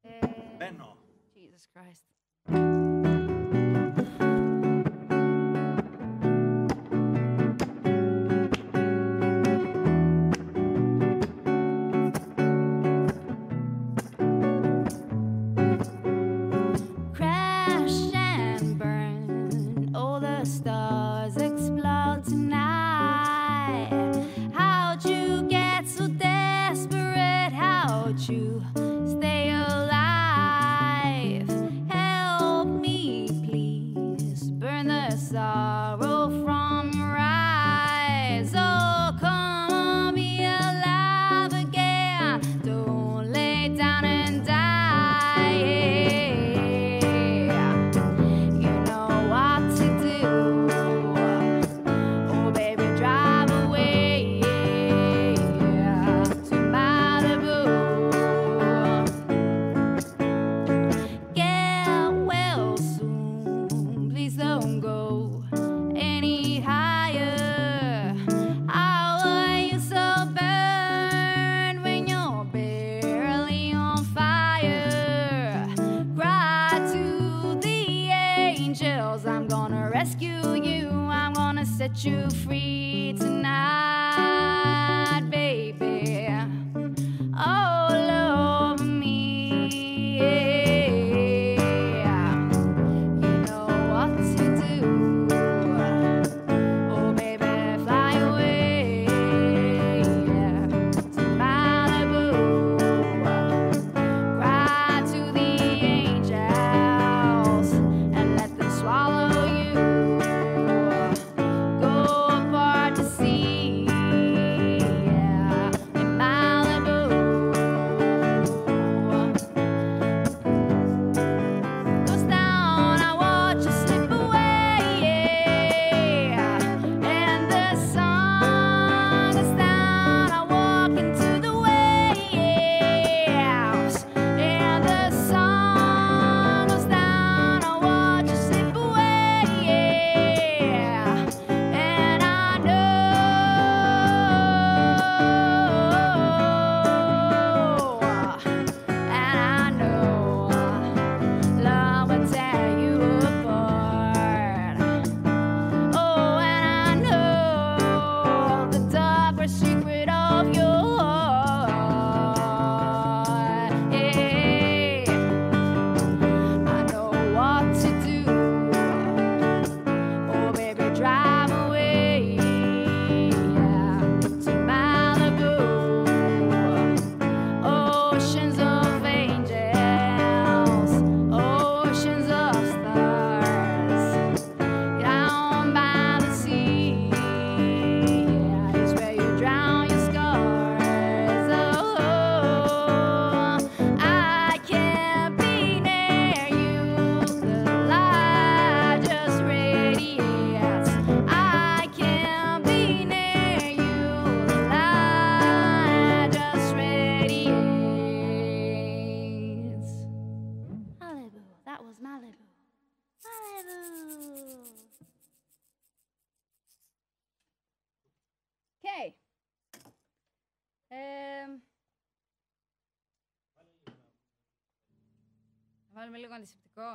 ε, 0.00 0.18
Μπαίνω. 0.56 0.96
Jesus 1.34 1.78
Christ. 1.78 2.91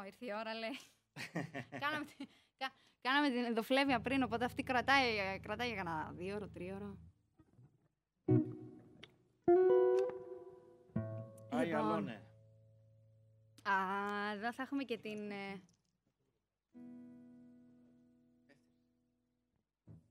Ήρθε 0.06 0.26
η 0.26 0.34
ώρα, 0.34 0.54
λέει. 0.54 0.78
κάναμε, 1.80 2.06
την, 2.06 2.28
κα, 2.58 2.72
κάναμε 3.02 3.30
την 3.30 3.44
ενδοφλέβεια 3.44 4.02
πριν, 4.02 4.24
οπότε 4.24 4.46
αυτή 4.46 4.64
κρατάει, 4.64 5.18
ε, 5.18 5.38
κρατάει 5.38 5.68
για 5.68 5.84
κανένα 5.84 6.12
δύο 6.12 6.36
ώρο, 6.36 6.48
τρία 6.48 6.98
Άι, 11.50 11.66
Λοιπόν. 11.66 11.82
αλώνε. 11.86 12.22
Α, 13.64 14.32
εδώ 14.34 14.54
θα 14.54 14.64
έχουμε 14.64 14.84
και 14.84 14.98
την... 14.98 15.32
ε, 15.32 15.62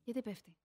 Γιατί 0.05 0.23
πέφτει; 0.23 0.57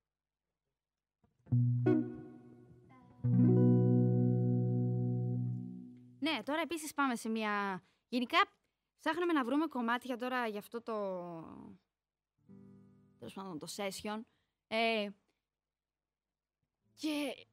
Ναι, 6.20 6.44
τώρα 6.44 6.62
επίσης 6.62 6.94
πάμε 6.94 7.16
σε 7.16 7.30
μια... 7.30 7.84
Γενικά, 8.08 8.38
ψάχναμε 9.02 9.34
να 9.34 9.44
βρούμε 9.44 9.68
κομμάτια 9.68 10.18
τώρα 10.18 10.48
για 10.48 10.60
αυτό 10.60 10.82
το... 10.82 10.96
Τέλος 13.18 13.34
πάντων, 13.34 13.60
το 13.60 13.68
session. 13.76 14.22
Ε, 14.68 15.10
και 16.96 17.48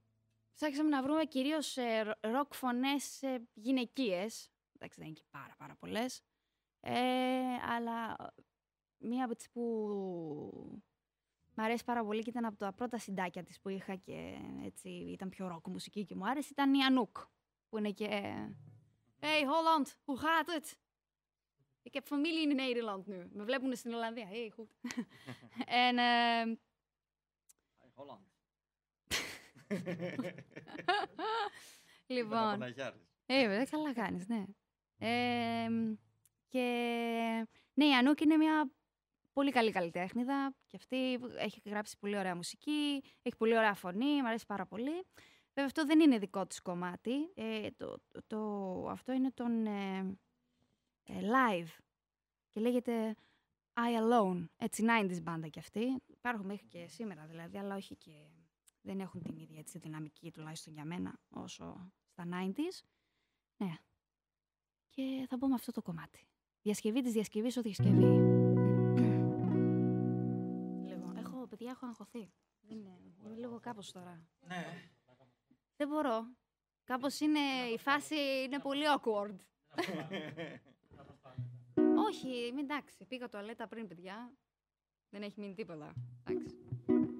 ψάξαμε 0.55 0.89
να 0.89 1.03
βρούμε 1.03 1.25
κυρίως 1.25 1.77
ε, 1.77 2.17
ροκ 2.21 2.55
φωνές 2.55 3.23
ε, 3.23 3.49
γυναικείες. 3.55 4.51
Εντάξει, 4.73 4.99
δεν 4.99 5.09
είναι 5.09 5.17
και 5.17 5.27
πάρα 5.31 5.55
πάρα 5.59 5.75
πολλές. 5.75 6.23
Ε, 6.81 6.95
αλλά 7.75 8.17
μία 8.99 9.25
από 9.25 9.35
τις 9.37 9.51
που 9.51 9.63
μ' 11.55 11.61
αρέσει 11.61 11.85
πάρα 11.85 12.05
πολύ 12.05 12.23
και 12.23 12.31
ήταν 12.31 12.45
από 12.45 12.57
τα 12.57 12.73
πρώτα 12.73 12.99
συντάκια 12.99 13.43
της 13.43 13.61
που 13.61 13.69
είχα 13.69 13.95
και 13.95 14.39
έτσι 14.65 14.89
ήταν 14.89 15.29
πιο 15.29 15.49
ροκ 15.49 15.69
μουσική 15.69 16.05
και 16.05 16.15
μου 16.15 16.27
άρεσε 16.29 16.49
ήταν 16.51 16.75
η 16.75 16.79
Anouk 16.91 17.23
που 17.69 17.79
είναι 17.79 17.91
και 17.91 18.35
Hey 19.21 19.45
Holland, 19.45 19.97
hoe 20.05 20.17
gaat 20.17 20.47
het? 20.47 20.79
Ik 21.83 21.95
heb 21.95 22.07
familie 22.07 22.43
in 22.49 22.57
Nederland 22.57 23.07
nu. 23.07 23.29
Με 23.33 23.45
βλέπουν 23.45 23.77
στην 23.77 23.93
Ολλανδία. 23.95 24.29
Hey, 24.31 24.51
goed. 24.57 24.69
en 25.87 25.99
eh, 25.99 26.57
Άι, 27.79 27.91
Holland. 27.95 28.27
λοιπόν, 32.07 32.63
Ε, 33.27 33.47
βέβαια, 33.49 33.65
καλά 33.65 33.93
κάνεις, 33.93 34.27
ναι. 34.29 34.45
Ε, 34.99 35.69
και 36.49 36.63
ναι, 37.75 37.85
η 37.85 37.93
Ανούκ 37.95 38.21
είναι 38.21 38.37
μια 38.37 38.71
πολύ 39.33 39.51
καλή 39.51 39.71
καλλιτέχνηδα 39.71 40.55
και 40.67 40.77
αυτή 40.77 41.19
έχει 41.37 41.63
γράψει 41.65 41.99
πολύ 41.99 42.17
ωραία 42.19 42.37
μουσική, 42.37 43.03
έχει 43.23 43.37
πολύ 43.37 43.57
ωραία 43.57 43.75
φωνή, 43.75 44.21
μου 44.23 44.27
αρέσει 44.27 44.47
πάρα 44.47 44.67
πολύ. 44.67 44.93
Βέβαια 45.55 45.65
αυτό 45.65 45.85
δεν 45.85 46.01
είναι 46.01 46.19
δικό 46.19 46.47
της 46.47 46.61
κομμάτι, 46.61 47.13
ε, 47.35 47.71
το, 47.77 47.99
το, 48.09 48.21
το- 48.27 48.89
αυτό 48.91 49.13
είναι 49.13 49.31
τον 49.31 49.67
ε, 49.67 49.99
ε, 49.99 50.19
live 51.13 51.69
και 52.49 52.61
λέγεται 52.61 53.17
I 53.75 54.01
Alone, 54.01 54.45
έτσι 54.57 54.85
90s 54.89 55.23
μπάντα 55.23 55.49
κι 55.49 55.59
αυτή. 55.59 56.03
Υπάρχουν 56.07 56.47
μέχρι 56.47 56.67
και 56.67 56.87
σήμερα 56.87 57.27
δηλαδή, 57.27 57.59
αλλά 57.59 57.75
όχι 57.77 57.97
και 57.97 58.13
δεν 58.83 59.01
έχουν 59.01 59.23
την 59.23 59.37
ίδια 59.37 59.59
έτσι, 59.59 59.79
δυναμική 59.79 60.31
τουλάχιστον 60.31 60.73
για 60.73 60.85
μένα 60.85 61.19
όσο 61.29 61.93
στα 62.07 62.25
90s. 62.31 62.85
Ναι. 63.57 63.75
Και 64.89 65.27
θα 65.29 65.37
μπω 65.37 65.49
με 65.49 65.55
αυτό 65.55 65.73
το 65.73 65.83
κομμάτι. 65.83 66.27
Διασκευή 66.63 67.03
της 67.03 67.13
διασκευής 67.13 67.57
ο 67.57 67.63
διασκευή. 67.63 68.01
Λίγο. 70.87 71.13
Έχω, 71.17 71.47
παιδιά, 71.47 71.71
έχω 71.71 71.87
αγχωθεί. 71.87 72.33
Είναι, 72.69 73.01
είμαι 73.25 73.37
λίγο 73.37 73.61
κάπως 73.61 73.93
τώρα. 73.93 74.27
Ναι. 74.41 74.91
Δεν 75.77 75.89
μπορώ. 75.89 76.27
Κάπως 76.85 77.21
είναι, 77.21 77.41
η 77.75 77.79
φάση 77.79 78.17
είναι 78.45 78.59
πολύ 78.59 78.85
awkward. 78.97 79.37
Όχι, 82.09 82.47
είμαι 82.47 82.61
εντάξει. 82.61 83.05
Πήγα 83.09 83.29
τουαλέτα 83.29 83.67
πριν, 83.67 83.87
παιδιά. 83.89 84.33
Δεν 85.11 85.23
έχει 85.23 85.41
μείνει 85.41 85.55
τίποτα. 85.55 85.93
Εντάξει. 86.25 86.57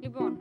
Λοιπόν. 0.01 0.39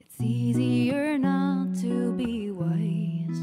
It's 0.00 0.20
easier 0.20 1.16
not 1.18 1.66
to 1.82 2.12
be 2.20 2.50
wise. 2.60 3.42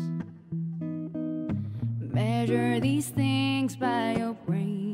Measure 2.18 2.80
these 2.88 3.10
things 3.22 3.72
by 3.78 4.16
your 4.20 4.34
brains. 4.46 4.85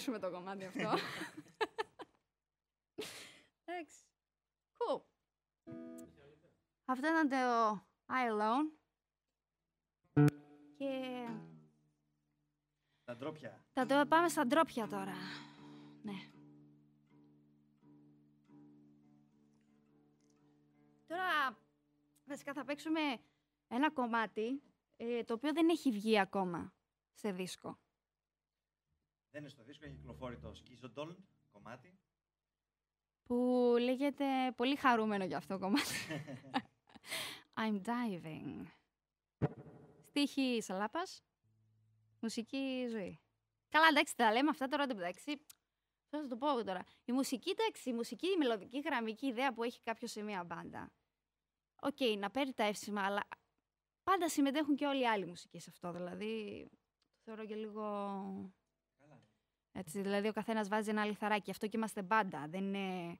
Κλείσουμε 0.00 0.18
το 0.18 0.30
κομμάτι 0.30 0.64
αυτό. 0.64 0.98
Εντάξει. 3.64 3.96
Cool. 4.78 5.00
Αυτό 6.84 7.06
ήταν 7.08 7.28
το 7.28 7.36
I 8.06 8.30
Alone. 8.30 8.78
Και 10.76 11.26
Τα 13.04 13.16
ντρόπια. 13.16 13.64
θα 13.72 13.86
το 13.86 14.06
πάμε 14.08 14.28
στα 14.28 14.46
ντρόπια 14.46 14.88
τώρα. 14.88 15.14
Ναι. 16.02 16.30
Τώρα, 21.06 21.58
βασικά 22.24 22.52
θα 22.52 22.64
παίξουμε 22.64 23.00
ένα 23.68 23.90
κομμάτι 23.90 24.62
ε, 24.96 25.24
το 25.24 25.34
οποίο 25.34 25.52
δεν 25.52 25.68
έχει 25.68 25.90
βγει 25.90 26.20
ακόμα 26.20 26.72
σε 27.12 27.32
δίσκο. 27.32 27.78
Δεν 29.30 29.40
είναι 29.40 29.50
στο 29.50 29.62
δίσκο, 29.62 29.84
έχει 29.84 29.94
κυκλοφορήσει 29.94 30.38
το 30.38 30.52
Schizodolls 30.54 31.16
κομμάτι. 31.52 31.98
που 33.22 33.74
λέγεται 33.80 34.24
πολύ 34.56 34.76
χαρούμενο 34.76 35.24
για 35.24 35.36
αυτό 35.36 35.54
το 35.54 35.60
κομμάτι. 35.60 35.94
I'm 37.60 37.80
diving. 37.82 38.66
Στίχοι 40.08 40.62
Σαλάπας, 40.62 41.24
μουσική 42.20 42.86
ζωή. 42.90 43.20
Καλά, 43.68 43.86
εντάξει, 43.88 44.16
τα 44.16 44.32
λέμε 44.32 44.50
αυτά 44.50 44.68
τώρα, 44.68 44.82
εντάξει. 44.82 45.42
Θα 46.08 46.18
σας 46.18 46.28
το 46.28 46.36
πω 46.36 46.64
τώρα. 46.64 46.84
Η 47.04 47.12
μουσική, 47.12 47.50
εντάξει, 47.50 47.90
η 47.90 47.92
μουσική, 47.92 48.26
η 48.26 48.36
μελωδική 48.36 48.80
γραμμική 48.80 49.26
ιδέα 49.26 49.52
που 49.52 49.62
έχει 49.62 49.80
κάποιο 49.80 50.08
σε 50.08 50.22
μία 50.22 50.44
μπάντα. 50.44 50.92
Οκ, 51.82 52.18
να 52.18 52.30
παίρνει 52.30 52.52
τα 52.52 52.64
εύσημα, 52.64 53.02
αλλά 53.02 53.22
πάντα 54.02 54.28
συμμετέχουν 54.28 54.76
και 54.76 54.86
όλοι 54.86 55.00
οι 55.00 55.06
άλλοι 55.06 55.26
μουσικοί 55.26 55.60
σε 55.60 55.70
αυτό. 55.70 55.92
Δηλαδή, 55.92 56.66
το 56.70 57.20
θεωρώ 57.24 57.46
και 57.46 57.54
λίγο 57.54 57.82
Καλά. 57.82 58.59
Έτσι, 59.72 60.00
δηλαδή 60.00 60.28
ο 60.28 60.32
καθένας 60.32 60.68
βάζει 60.68 60.90
ένα 60.90 61.04
λιθαράκι. 61.04 61.50
Αυτό 61.50 61.66
και 61.66 61.76
είμαστε 61.76 62.02
μπάντα. 62.02 62.46
Δεν, 62.48 62.74
είναι... 62.74 63.18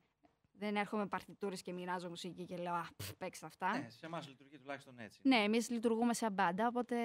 δεν 0.52 0.76
έρχομαι 0.76 1.06
παρτιτούρες 1.06 1.62
και 1.62 1.72
μοιράζω 1.72 2.08
μουσική 2.08 2.44
και 2.44 2.56
λέω 2.56 2.74
Α, 2.74 2.86
πφ, 2.96 3.12
παίξτε 3.18 3.46
αυτά. 3.46 3.78
Ναι, 3.78 3.90
σε 3.90 4.06
εμάς 4.06 4.28
λειτουργεί 4.28 4.58
τουλάχιστον 4.58 4.98
έτσι. 4.98 5.20
Ναι, 5.22 5.36
εμείς 5.36 5.70
λειτουργούμε 5.70 6.14
σαν 6.14 6.32
μπάντα, 6.32 6.66
οπότε. 6.66 6.96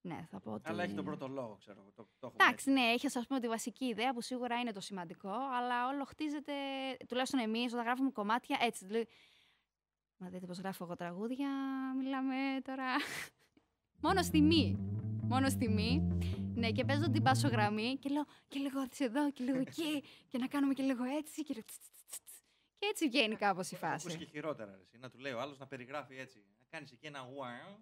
Ναι, 0.00 0.26
θα 0.30 0.40
πω 0.40 0.52
ότι. 0.52 0.70
Αλλά 0.70 0.82
έχει 0.82 0.94
τον 0.94 1.04
πρώτο 1.04 1.28
λόγο, 1.28 1.56
ξέρω 1.58 1.80
εγώ. 1.80 1.90
Το, 1.94 2.08
το 2.18 2.26
έχουμε 2.26 2.44
Εντάξει, 2.44 2.70
ναι, 2.70 2.80
έχεις 2.80 3.16
ας 3.16 3.26
πούμε 3.26 3.40
τη 3.40 3.48
βασική 3.48 3.84
ιδέα 3.84 4.12
που 4.12 4.20
σίγουρα 4.20 4.60
είναι 4.60 4.72
το 4.72 4.80
σημαντικό, 4.80 5.32
αλλά 5.58 5.88
όλο 5.88 6.04
χτίζεται. 6.04 6.52
Τουλάχιστον 7.08 7.40
εμείς 7.40 7.72
όταν 7.72 7.84
γράφουμε 7.84 8.10
κομμάτια 8.10 8.58
έτσι. 8.60 8.86
Δηλαδή, 8.86 9.06
μα 10.16 10.28
δείτε 10.28 10.46
πώς 10.46 10.58
γράφω 10.58 10.84
εγώ 10.84 10.94
τραγούδια. 10.94 11.48
Μιλάμε 11.96 12.34
τώρα. 12.62 12.84
Μόνο 14.04 14.22
στη 14.22 14.40
μη. 14.40 14.76
Μόνο 15.22 15.48
στη 15.48 15.68
μη. 15.68 16.18
Ναι, 16.56 16.72
και 16.72 16.84
παίζω 16.84 17.10
την 17.10 17.22
πάσογραμμή 17.22 17.96
και 17.96 18.08
λέω 18.08 18.24
και 18.48 18.58
λίγο 18.58 18.80
έτσι 18.80 19.04
εδώ 19.04 19.30
και 19.32 19.44
λίγο 19.44 19.58
εκεί. 19.58 20.04
και 20.28 20.38
να 20.38 20.46
κάνουμε 20.46 20.74
και 20.74 20.82
λίγο 20.82 21.04
έτσι. 21.04 21.42
Και, 21.42 21.52
λίγο 21.54 21.64
τς, 21.66 21.78
τς, 21.78 21.88
τς, 22.10 22.20
τς. 22.22 22.42
και 22.78 22.86
έτσι 22.90 23.08
βγαίνει 23.08 23.36
κάπως 23.36 23.70
η 23.70 23.76
Ακούς 23.82 24.02
φάση. 24.02 24.18
και 24.18 24.24
χειρότερα. 24.24 24.74
Ρε, 24.76 24.82
εσύ, 24.82 24.98
να 24.98 25.10
του 25.10 25.18
λέει 25.18 25.32
ο 25.32 25.40
άλλος 25.40 25.58
να 25.58 25.66
περιγράφει 25.66 26.16
έτσι. 26.18 26.38
Να 26.58 26.66
κάνεις 26.70 26.92
εκεί 26.92 27.06
ένα 27.06 27.20
wow. 27.28 27.76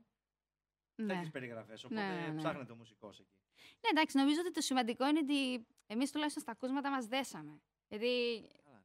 Ναι. 0.94 1.06
Τέτοιες 1.06 1.30
περιγραφές. 1.30 1.84
Οπότε 1.84 2.00
Ναι, 2.06 2.20
ναι, 2.20 2.26
ναι. 2.28 2.36
ψάχνεται 2.38 2.72
ο 2.72 2.76
μουσικός 2.76 3.18
εκεί. 3.20 3.36
ναι, 3.56 3.88
εντάξει, 3.90 4.16
νομίζω 4.16 4.40
ότι 4.40 4.50
το 4.50 4.60
σημαντικό 4.60 5.08
είναι 5.08 5.18
ότι 5.18 5.66
εμείς 5.86 6.10
τουλάχιστον 6.12 6.42
στα 6.42 6.52
ακούσματα 6.52 6.90
μας 6.90 7.06
δέσαμε. 7.06 7.60
Γιατί 7.88 8.40
Καλά, 8.64 8.76
ναι. 8.76 8.82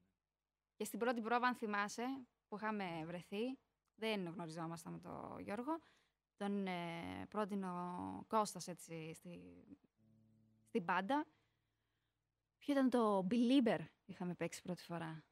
Και 0.75 0.83
στην 0.85 0.99
πρώτη 0.99 1.21
πρόβα, 1.21 1.47
αν 1.47 1.55
θυμάσαι, 1.55 2.05
που 2.47 2.55
είχαμε 2.55 3.03
βρεθεί, 3.05 3.57
δεν 3.95 4.27
γνωριζόμασταν 4.27 4.93
με 4.93 4.99
τον 4.99 5.39
Γιώργο. 5.39 5.79
Τον 6.39 6.67
ε, 6.67 7.25
πρότεινε 7.29 7.69
ο 7.69 8.23
Κώστας 8.27 8.67
έτσι 8.67 9.13
στη, 9.13 9.63
στην 10.67 10.85
πάντα. 10.85 11.25
Ποιο 12.57 12.73
ήταν 12.73 12.89
το 12.89 13.27
Belieber 13.29 13.79
είχαμε 14.05 14.33
παίξει 14.33 14.61
πρώτη 14.61 14.83
φορά. 14.83 15.23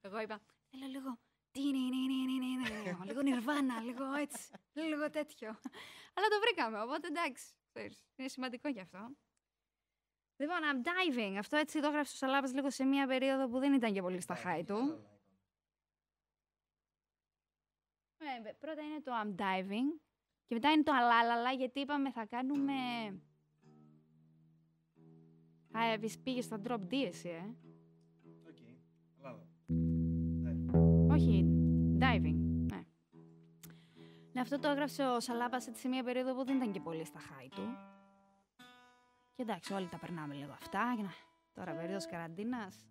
Εγώ 0.00 0.20
είπα, 0.20 0.40
θέλω 0.70 0.86
λίγο 0.86 1.18
λίγο 3.04 3.22
νιρβάνα, 3.22 3.80
λίγο 3.80 4.12
έτσι, 4.12 4.50
λίγο 4.72 5.10
τέτοιο. 5.10 5.48
Αλλά 6.14 6.28
το 6.28 6.40
βρήκαμε, 6.40 6.80
οπότε 6.80 7.06
εντάξει, 7.06 7.54
ξέρεις, 7.68 8.04
είναι 8.16 8.28
σημαντικό 8.28 8.68
γι' 8.68 8.80
αυτό. 8.80 9.16
Λοιπόν, 10.42 10.56
I'm 10.72 10.86
diving. 10.86 11.36
Αυτό 11.38 11.56
έτσι 11.56 11.80
το 11.80 11.86
έγραψε 11.86 12.12
ο 12.12 12.16
Σαλάβας 12.16 12.54
λίγο 12.54 12.70
σε 12.70 12.84
μια 12.84 13.06
περίοδο 13.06 13.48
που 13.48 13.58
δεν 13.58 13.72
ήταν 13.72 13.92
και 13.92 14.02
πολύ 14.02 14.20
στα 14.20 14.36
high 14.36 14.62
του. 14.66 15.04
Ε, 18.18 18.52
πρώτα 18.58 18.82
είναι 18.82 19.00
το 19.00 19.12
I'm 19.22 19.40
diving 19.40 20.00
και 20.46 20.54
μετά 20.54 20.70
είναι 20.70 20.82
το 20.82 20.92
αλάλαλα 20.92 21.52
γιατί 21.52 21.80
είπαμε 21.80 22.10
θα 22.10 22.26
κάνουμε... 22.26 22.72
Α, 25.78 25.84
επίσης 25.92 26.18
πήγες 26.18 26.44
στα 26.44 26.60
drop 26.64 26.80
D 26.90 26.92
εσύ, 26.92 27.28
ε. 27.28 27.54
Οκ. 28.48 28.56
Ελλάδα. 29.18 29.46
Όχι, 31.14 31.44
diving. 31.98 32.38
Ναι. 32.70 32.82
ναι, 34.32 34.40
αυτό 34.40 34.58
το 34.58 34.68
έγραψε 34.68 35.04
ο 35.04 35.20
Σαλάπας 35.20 35.66
έτσι 35.66 35.80
σε 35.80 35.88
μια 35.88 36.02
περίοδο 36.02 36.34
που 36.34 36.44
δεν 36.44 36.56
ήταν 36.56 36.72
και 36.72 36.80
πολύ 36.80 37.04
στα 37.04 37.20
high 37.20 37.48
του. 37.50 37.91
Και 39.34 39.42
εντάξει, 39.42 39.72
όλοι 39.72 39.86
τα 39.86 39.98
περνάμε 39.98 40.34
λίγο 40.34 40.52
αυτά. 40.52 40.92
Και 40.96 41.02
να... 41.02 41.12
Τώρα, 41.54 41.72
περίοδος 41.72 42.06
καραντίνας. 42.06 42.86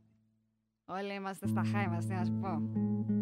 Όλοι 0.86 1.14
είμαστε 1.14 1.48
στα 1.48 1.62
high 1.62 1.88
μας, 1.90 2.06
τι 2.06 2.14
να 2.14 2.26
σου 2.26 2.40
πω. 2.42 3.21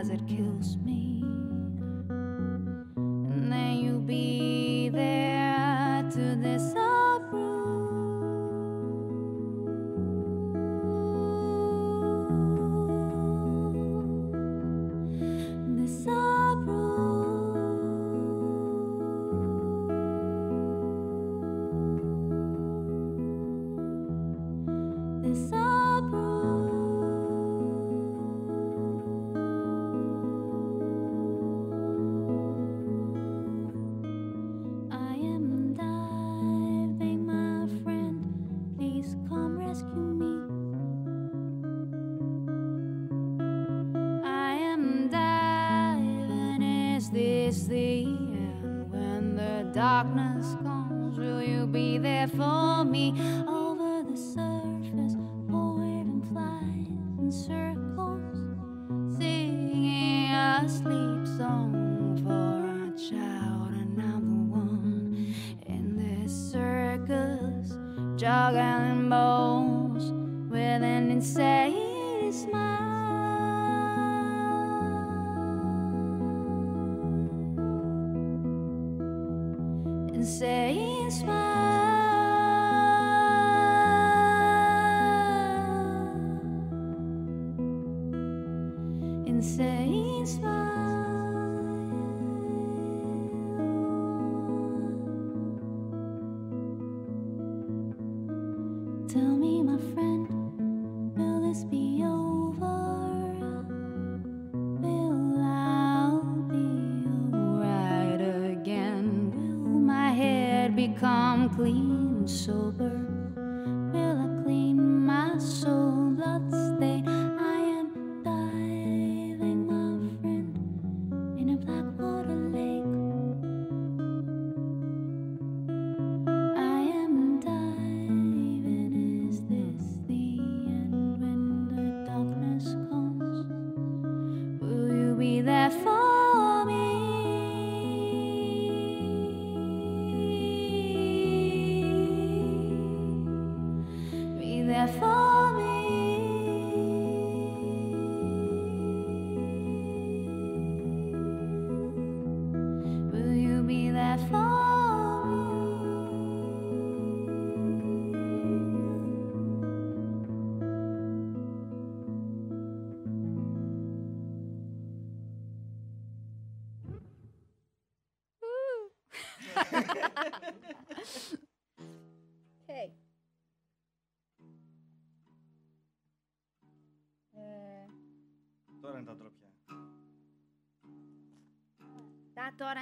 As 0.00 0.08
it 0.08 0.26
kills 0.26 0.78
me. 0.78 0.89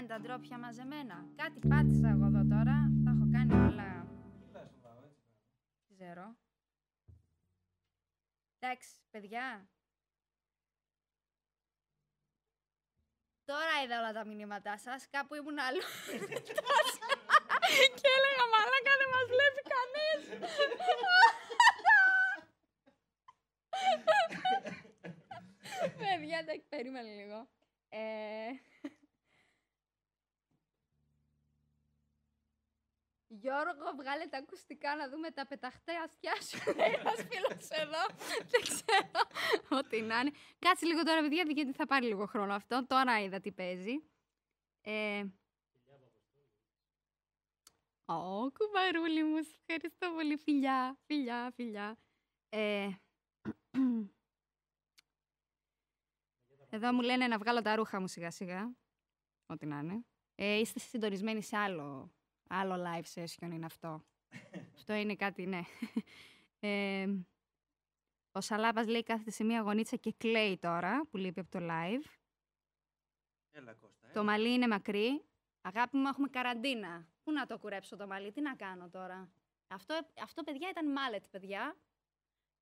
Τα 0.09 0.15
τώρα 0.15 0.35
είναι 0.35 0.35
τα 0.35 0.37
ντρόπια 0.37 0.59
μαζεμένα. 0.59 1.27
Κάτι 1.37 1.59
πάτησα 1.69 2.09
εγώ 2.09 2.27
εδώ 2.27 2.45
τώρα. 2.55 2.77
Τα 3.05 3.11
έχω 3.11 3.27
κάνει 3.33 3.53
όλα. 3.55 4.07
Δεν 5.87 5.97
ξέρω. 5.99 6.37
Εντάξει, 8.59 8.91
παιδιά. 9.11 9.69
Τώρα 13.45 13.83
είδα 13.85 13.99
όλα 13.99 14.13
τα 14.13 14.25
μηνύματά 14.25 14.79
σας. 14.79 15.09
Κάπου 15.11 15.35
ήμουν 15.35 15.59
αλλού. 15.59 15.81
και 17.99 18.09
έλεγα 18.17 18.45
μαλάκα 18.53 18.93
δεν 19.01 19.09
μας 19.15 19.27
βλέπει 19.35 19.63
κανείς. 19.75 20.23
Παιδιά, 25.99 26.39
εντάξει, 26.39 26.67
περίμενε 26.69 27.11
λίγο. 27.11 27.49
Ε... 27.89 28.68
Γιώργο, 33.49 33.97
βγάλε 33.97 34.27
τα 34.27 34.39
ακουστικά 34.39 34.97
να 34.97 35.09
δούμε 35.09 35.31
τα 35.31 35.47
πεταχτέα 35.47 36.03
αστιά 36.05 36.35
σου. 36.43 36.59
Λέει 36.79 36.93
ένας 36.93 37.27
φίλος 37.29 37.69
εδώ. 37.83 38.03
Δεν 38.51 38.61
ξέρω 38.61 39.21
ό,τι 39.69 40.01
να 40.01 40.21
είναι. 40.21 40.31
Κάτσε 40.59 40.87
λίγο 40.87 41.03
τώρα, 41.03 41.21
παιδιά, 41.21 41.45
γιατί 41.49 41.73
θα 41.73 41.87
πάρει 41.87 42.07
λίγο 42.07 42.27
χρόνο 42.27 42.55
αυτό. 42.55 42.87
Τώρα 42.87 43.21
είδα 43.21 43.41
τι 43.41 43.53
παίζει. 43.53 44.03
Ε... 44.81 45.25
Ω, 48.05 48.51
κουμπαρούλι 48.51 49.25
μου, 49.25 49.43
σε 49.43 49.57
ευχαριστώ 49.67 50.11
πολύ. 50.15 50.37
Φιλιά, 50.37 50.99
φιλιά, 51.07 51.53
φιλιά. 51.55 51.99
Ε... 52.49 52.89
Εδώ 56.71 56.93
μου 56.93 57.01
λένε 57.01 57.27
να 57.27 57.39
βγάλω 57.39 57.63
τα 57.63 57.77
ρούχα 57.77 58.01
μου 58.01 58.09
σιγά 58.09 58.31
σιγά. 58.31 58.77
Ό,τι 59.47 59.67
να 59.67 59.79
είναι. 59.79 60.05
Ε, 60.35 60.59
είστε 60.59 60.79
συντονισμένοι 60.79 61.43
σε 61.43 61.57
άλλο, 61.57 62.13
άλλο 62.49 62.85
live 62.85 63.21
session 63.21 63.51
είναι 63.53 63.67
αυτό. 63.67 64.05
αυτό 64.77 64.95
είναι 64.95 65.15
κάτι, 65.15 65.47
ναι. 65.47 65.61
Ε, 66.61 67.07
ο 68.33 68.41
Σαλάπας 68.41 68.87
λέει 68.87 69.03
κάθεται 69.03 69.31
σε 69.31 69.45
μία 69.45 69.61
γωνίτσα 69.61 69.97
και 69.97 70.15
κλαίει 70.17 70.59
τώρα 70.59 71.07
που 71.11 71.17
λείπει 71.17 71.41
από 71.41 71.51
το 71.51 71.59
live. 71.63 72.05
Έλα 73.51 73.75
Κώστα. 73.75 74.07
Το 74.13 74.21
έλα. 74.21 74.23
μαλλί 74.23 74.53
είναι 74.53 74.67
μακρύ. 74.69 75.25
Αγάπη 75.61 75.97
μου, 75.97 76.07
έχουμε 76.07 76.29
καραντίνα. 76.29 77.07
Πού 77.23 77.33
να 77.33 77.47
το 77.47 77.59
κουρέψω 77.59 77.97
το 77.97 78.07
μαλλί, 78.07 78.33
τι 78.33 78.41
να 78.41 78.57
κάνω 78.57 78.89
τώρα. 78.89 79.33
Αυτό, 79.67 80.01
αυτό 80.23 80.43
παιδιά, 80.43 80.69
ήταν 80.69 80.93
μάλετ, 80.93 81.25
παιδιά. 81.31 81.77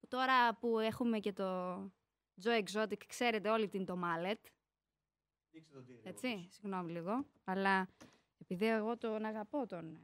Που 0.01 0.07
Τώρα 0.09 0.55
που 0.55 0.78
έχουμε 0.78 1.18
και 1.18 1.32
το 1.32 1.76
Joe 2.43 2.62
Exotic, 2.64 3.07
ξέρετε 3.07 3.49
όλοι 3.49 3.68
τι 3.68 3.76
είναι 3.76 3.87
το 3.87 3.97
μάλετ. 3.97 4.47
Δείξε 5.51 5.72
τον 5.72 5.84
τίγρη. 5.84 6.03
Έτσι, 6.05 6.49
συγγνώμη 6.51 6.93
λίγο. 6.93 7.26
Αλλά 7.45 7.89
επειδή 8.39 8.66
εγώ 8.66 8.97
τον 8.97 9.24
αγαπώ 9.24 9.66
τον... 9.66 9.95
ε, 9.95 10.01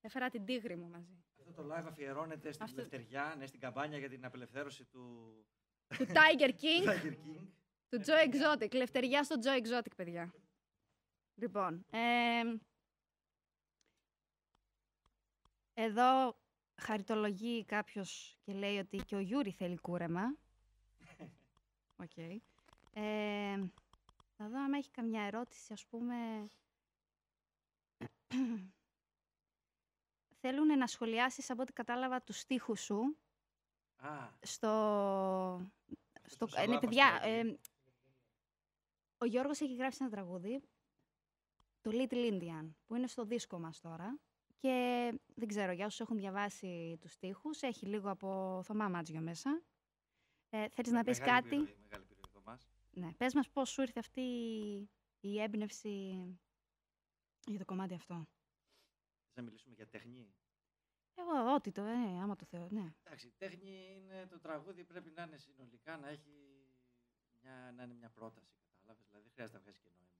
Έφερα 0.00 0.28
την 0.30 0.44
τίγρη 0.44 0.76
μου 0.76 0.88
μαζί. 0.88 1.24
Αυτό 1.38 1.52
το 1.62 1.74
live 1.74 1.84
αφιερώνεται 1.86 2.52
στην 2.52 2.64
Αυτό- 2.64 2.80
Λευτεριά, 2.80 3.34
ναι, 3.38 3.46
στην 3.46 3.60
καμπάνια 3.60 3.98
για 3.98 4.08
την 4.08 4.24
απελευθέρωση 4.24 4.84
του 4.84 5.34
του 5.98 6.06
Tiger 6.08 6.50
King, 6.62 6.88
Tiger 6.88 7.12
King. 7.12 7.46
του 7.88 8.00
Joe 8.04 8.30
Exotic. 8.30 8.74
Λευτεριά 8.74 9.22
στο 9.24 9.36
Joe 9.42 9.66
Exotic, 9.66 9.92
παιδιά. 9.96 10.34
Λοιπόν, 11.34 11.84
ε, 11.90 12.42
εδώ 15.74 16.38
χαριτολογεί 16.76 17.64
κάποιος 17.64 18.38
και 18.42 18.52
λέει 18.52 18.78
ότι 18.78 18.96
και 18.96 19.14
ο 19.16 19.18
Γιούρι 19.18 19.50
θέλει 19.50 19.76
κούρεμα. 19.78 20.22
Οκ. 22.02 22.16
Ε, 22.92 23.56
να 24.36 24.48
δω 24.48 24.62
αν 24.62 24.72
έχει 24.72 24.90
καμιά 24.90 25.22
ερώτηση, 25.22 25.72
ας 25.72 25.86
πούμε. 25.86 26.14
Θέλουν 30.40 30.78
να 30.78 30.86
σχολιάσεις, 30.86 31.50
από 31.50 31.62
ό,τι 31.62 31.72
κατάλαβα, 31.72 32.22
τους 32.22 32.38
στίχους 32.38 32.80
σου 32.80 33.16
Α, 33.96 34.28
στο... 34.40 35.70
στο... 36.22 36.46
στο 36.46 36.60
ε, 36.60 36.60
ναι, 36.60 36.66
Σαλάπα 36.66 36.78
παιδιά, 36.78 37.16
στο 37.16 37.28
ε, 37.28 37.58
ο 39.18 39.24
Γιώργος 39.24 39.60
έχει 39.60 39.74
γράψει 39.74 39.98
ένα 40.00 40.10
τραγούδι, 40.10 40.62
το 41.80 41.90
Little 41.92 42.32
Indian, 42.32 42.70
που 42.86 42.94
είναι 42.94 43.06
στο 43.06 43.24
δίσκο 43.24 43.58
μας 43.58 43.80
τώρα. 43.80 44.18
Και 44.56 45.12
δεν 45.34 45.48
ξέρω, 45.48 45.72
για 45.72 45.86
όσους 45.86 46.00
έχουν 46.00 46.16
διαβάσει 46.16 46.96
τους 47.00 47.12
στίχους, 47.12 47.62
έχει 47.62 47.86
λίγο 47.86 48.10
από 48.10 48.60
Θωμά 48.64 48.88
Μάτζιο 48.88 49.20
μέσα. 49.20 49.62
Ε, 50.50 50.68
θέλεις 50.68 50.90
να 50.90 51.04
πεις 51.04 51.18
μεγάλη 51.18 51.42
κάτι; 51.42 51.56
επιρροή, 51.56 51.76
Μεγάλη 51.82 52.02
επιρροή 52.02 52.22
από 52.28 52.38
εμάς. 52.46 52.68
Ναι, 52.90 53.12
πες 53.12 53.34
μας 53.34 53.48
πώς 53.48 53.70
σου 53.70 53.82
ήρθε 53.82 53.98
αυτή 53.98 54.20
η 55.20 55.40
έμπνευση 55.40 56.24
για 57.50 57.58
το 57.58 57.64
κομμάτι 57.64 57.94
αυτό. 57.94 58.14
Θες 59.26 59.34
να 59.34 59.42
μιλήσουμε 59.42 59.74
για 59.74 59.86
τέχνη; 59.86 60.34
Εγώ, 61.14 61.54
ό,τι 61.54 61.72
το, 61.72 61.82
ε, 61.82 62.20
άμα 62.22 62.36
το 62.36 62.44
θεωρώ, 62.44 62.68
ναι. 62.70 62.94
Εντάξει, 63.02 63.32
τέχνη 63.38 63.94
είναι 63.96 64.26
το 64.26 64.38
τραγούδι 64.38 64.84
πρέπει 64.84 65.10
να 65.10 65.22
είναι 65.22 65.36
συνολικά 65.36 65.96
να 65.96 66.08
έχει 66.08 66.56
μια, 67.40 67.72
να 67.76 67.82
είναι 67.82 67.94
μια 67.94 68.10
πρόταση. 68.10 68.56
Κατάλαβες, 68.68 69.06
δηλαδή 69.06 69.24
δεν 69.24 69.32
χρειάζεται 69.32 69.58
να 69.58 69.64
βγάζει 69.64 69.78
και 69.80 69.90
νόημα. 69.94 70.10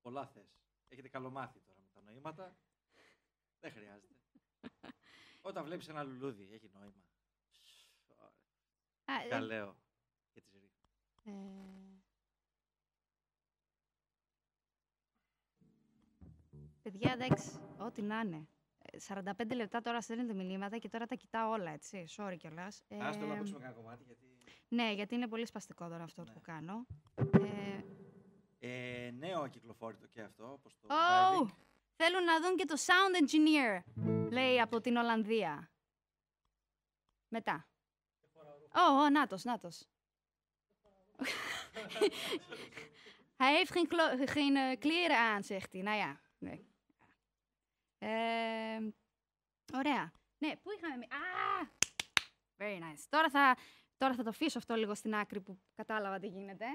Πολλά 0.00 0.26
θες. 0.26 0.60
Έχετε 0.88 1.08
καλομάθει 1.08 1.60
τώρα 1.60 1.80
με 1.80 1.88
τα 1.88 2.00
νοήματα. 2.02 2.56
Δεν 3.60 3.72
χρειάζεται. 3.72 4.14
Όταν 5.48 5.64
βλέπεις 5.64 5.88
ένα 5.88 6.02
λουλούδι, 6.02 6.48
έχει 6.52 6.68
νόημα. 6.68 7.04
Α, 9.04 9.22
ε, 9.24 9.28
Τα 9.28 9.40
λέω. 9.40 9.76
Και 10.30 10.40
τις 10.40 10.52
ρίχνω. 10.52 10.86
Παιδιά, 16.98 17.12
εντάξει, 17.26 17.50
ό,τι 17.78 18.02
να 18.02 18.20
είναι. 18.20 18.48
45 19.08 19.54
λεπτά 19.54 19.80
τώρα 19.80 20.00
στέλνετε 20.00 20.34
μηνύματα 20.34 20.78
και 20.78 20.88
τώρα 20.88 21.06
τα 21.06 21.14
κοιτάω 21.14 21.50
όλα, 21.50 21.70
έτσι. 21.70 22.04
Sorry 22.16 22.34
κιόλας. 22.38 22.82
Άστο 23.00 23.26
να 23.26 23.34
ακούσουμε 23.34 23.58
κανένα 23.58 23.76
κομμάτι 23.80 24.04
γιατί... 24.04 24.26
ναι, 24.68 24.92
γιατί 24.92 25.14
είναι 25.14 25.28
πολύ 25.28 25.46
σπαστικό 25.46 25.88
τώρα 25.88 26.02
αυτό 26.04 26.22
Ναι. 26.22 26.32
που 26.32 26.40
κάνω. 26.40 26.86
Ε, 27.16 27.82
Ε, 28.60 29.10
νέο 29.10 29.40
ακυκλοφόρητο 29.40 30.06
και 30.06 30.20
αυτό, 30.22 30.52
όπως 30.52 30.78
το 30.80 30.88
Oh! 30.90 31.42
diving. 31.42 31.46
Θέλουν 31.96 32.24
να 32.24 32.40
δουν 32.40 32.56
και 32.56 32.64
το 32.64 32.74
sound 32.78 33.22
engineer, 33.22 33.82
λέει 34.30 34.60
από 34.60 34.80
την 34.80 34.96
Ολλανδία. 34.96 35.70
Μετά. 37.28 37.68
Oh, 38.72 39.06
oh, 39.06 39.10
νάτος, 39.12 39.44
νάτος. 39.44 39.88
hij 43.36 43.56
heeft 43.56 43.72
geen, 43.72 43.88
klo- 43.88 44.26
geen 44.32 44.56
eh, 44.56 44.78
kleren 44.78 45.18
aan, 45.18 45.44
zegt 45.44 45.72
hij. 45.72 45.82
Nou 45.82 45.96
ja, 45.96 46.20
nee. 46.38 46.66
Ehm, 47.98 48.92
ωραία. 49.74 50.12
Ναι, 50.38 50.56
πού 50.56 50.70
είχαμε... 50.76 50.96
μει- 50.96 51.12
Α! 51.12 51.18
Very 52.56 52.78
nice. 52.82 53.04
Τώρα 53.08 53.30
θα, 53.30 53.56
τώρα 53.96 54.14
θα 54.14 54.22
το 54.22 54.28
αφήσω 54.28 54.58
αυτό 54.58 54.74
λίγο 54.74 54.94
στην 54.94 55.14
άκρη 55.14 55.40
που 55.40 55.60
κατάλαβα 55.74 56.18
τι 56.18 56.26
γίνεται. 56.26 56.66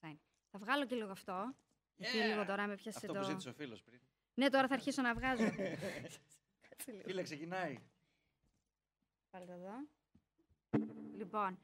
Fine. 0.00 0.16
Θα 0.50 0.58
βγάλω 0.58 0.86
και 0.86 0.94
λίγο 0.94 1.10
αυτό. 1.10 1.54
Γιατί 1.96 2.18
Yeah! 2.18 2.26
λίγο 2.26 2.44
τώρα 2.44 2.66
με 2.66 2.74
πιάσε 2.74 2.98
Αυτό 2.98 3.12
το... 3.12 3.18
που 3.18 3.24
ζήτησε 3.24 3.48
ο 3.48 3.52
φίλος 3.52 3.82
πριν. 3.82 4.00
Ναι, 4.34 4.48
τώρα 4.48 4.68
θα 4.68 4.74
αρχίσω 4.74 5.02
να 5.02 5.14
βγάζω. 5.14 5.44
Κάτσε 6.68 6.90
λίγο. 6.92 7.02
Φίλε, 7.04 7.22
ξεκινάει. 7.22 7.78
Πάλι 9.30 9.46
το 9.46 9.52
εδώ. 9.52 9.88
Λοιπόν. 11.16 11.58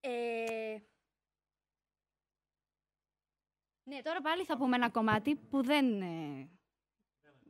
Ε... 0.00 0.76
Ναι, 3.84 4.02
τώρα 4.02 4.20
πάλι 4.20 4.44
θα 4.44 4.56
πούμε 4.56 4.76
ένα 4.76 4.90
κομμάτι 4.90 5.36
που 5.36 5.62
δεν... 5.62 6.02
ε, 6.02 6.48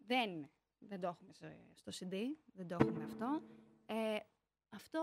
δεν, 0.07 0.51
δεν 0.79 1.01
το 1.01 1.07
έχουμε 1.07 1.33
σε- 1.33 1.59
στο 1.75 1.93
CD. 2.07 2.15
Δεν 2.55 2.69
το 2.69 2.77
έχουμε 2.81 3.05
αυτό. 3.05 3.43
Ε, 3.87 4.17
αυτό... 4.71 5.01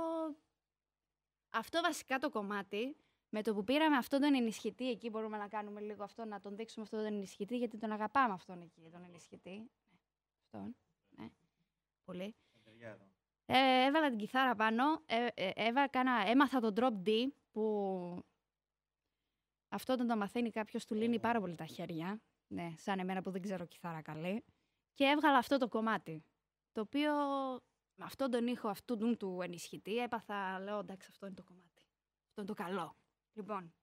Αυτό 1.53 1.81
βασικά 1.81 2.17
το 2.19 2.29
κομμάτι, 2.29 2.95
με 3.29 3.41
το 3.41 3.53
που 3.53 3.63
πήραμε 3.63 3.97
αυτόν 3.97 4.21
τον 4.21 4.33
ενισχυτή, 4.35 4.89
εκεί 4.89 5.09
μπορούμε 5.09 5.37
να 5.37 5.47
κάνουμε 5.47 5.79
λίγο 5.81 6.03
αυτό, 6.03 6.25
να 6.25 6.39
τον 6.39 6.55
δείξουμε 6.55 6.83
αυτόν 6.85 6.99
τον 7.03 7.13
ενισχυτή, 7.13 7.57
γιατί 7.57 7.77
τον 7.77 7.91
αγαπάμε 7.91 8.33
αυτόν 8.33 8.61
εκεί, 8.61 8.89
τον 8.91 9.03
ενισχυτή. 9.03 9.49
Ναι, 9.49 9.67
Αυτόν, 10.43 10.75
ναι. 11.09 11.29
Πολύ. 12.05 12.35
Εντεριά 12.55 12.89
εδώ. 12.89 13.05
Ε, 13.45 13.85
έβαλα 13.85 14.09
την 14.09 14.17
κιθάρα 14.17 14.55
πάνω, 14.55 14.83
ε, 15.05 15.27
ε, 15.33 15.51
έβαλα, 15.55 15.87
κάνα, 15.87 16.11
έμαθα 16.27 16.59
το 16.59 16.73
drop 16.75 17.07
D 17.07 17.27
που 17.51 18.23
αυτό 19.69 19.93
όταν 19.93 20.07
το 20.07 20.15
μαθαίνει 20.17 20.49
κάποιος 20.49 20.85
του 20.85 20.95
λύνει 20.95 21.19
πάρα 21.19 21.39
πολύ 21.39 21.55
τα 21.55 21.65
χέρια. 21.65 22.21
Ναι, 22.47 22.73
σαν 22.77 22.99
εμένα 22.99 23.21
που 23.21 23.31
δεν 23.31 23.41
ξέρω 23.41 23.65
κιθάρα 23.65 24.01
καλή. 24.01 24.43
Και 24.93 25.03
έβγαλα 25.03 25.37
αυτό 25.37 25.57
το 25.57 25.67
κομμάτι. 25.67 26.25
Το 26.71 26.81
οποίο 26.81 27.13
με 27.95 28.05
αυτόν 28.05 28.31
τον 28.31 28.47
ήχο 28.47 28.67
αυτού 28.67 28.97
του, 28.97 29.17
του 29.17 29.39
ενισχυτή 29.41 29.97
έπαθα, 29.97 30.59
λέω 30.59 30.79
εντάξει 30.79 31.07
αυτό 31.11 31.25
είναι 31.25 31.35
το 31.35 31.43
κομμάτι. 31.43 31.85
Αυτό 32.27 32.41
είναι 32.41 32.45
το 32.45 32.63
καλό. 32.63 32.95
Λοιπόν, 33.33 33.73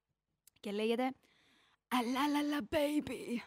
και 0.61 0.73
λέγεται 0.73 1.15
Αλάλαλα 1.89 2.69
baby. 2.71 3.39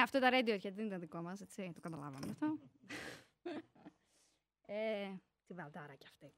Ναι, 0.00 0.06
αυτό 0.06 0.18
τα 0.20 0.30
Radiohead 0.32 0.72
δεν 0.72 0.86
ήταν 0.86 1.00
δικό 1.00 1.22
μας, 1.22 1.40
έτσι, 1.40 1.72
το 1.74 1.80
καταλάβαμε 1.80 2.30
αυτό. 2.30 2.58
ε, 4.66 5.14
τη 5.46 5.54
βαλτάρα 5.54 5.94
κι 5.94 6.06
αυτή. 6.06 6.34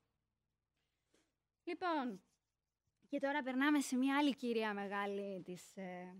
Λοιπόν, 1.64 2.22
και 3.08 3.18
τώρα 3.18 3.42
περνάμε 3.42 3.80
σε 3.80 3.96
μια 3.96 4.16
άλλη 4.18 4.34
κυρία 4.34 4.74
μεγάλη 4.74 5.42
της 5.42 5.76
ε, 5.76 6.16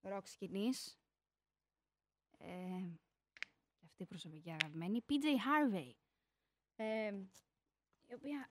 ροκ 0.00 0.26
σκηνής. 0.26 0.98
Ε, 2.38 2.48
και 3.76 3.84
αυτή 3.84 4.02
η 4.02 4.06
προσωπική 4.06 4.50
αγαπημένη, 4.50 5.04
PJ 5.08 5.24
Harvey. 5.24 5.92
Ε, 6.76 7.14
η 8.06 8.14
οποία... 8.14 8.50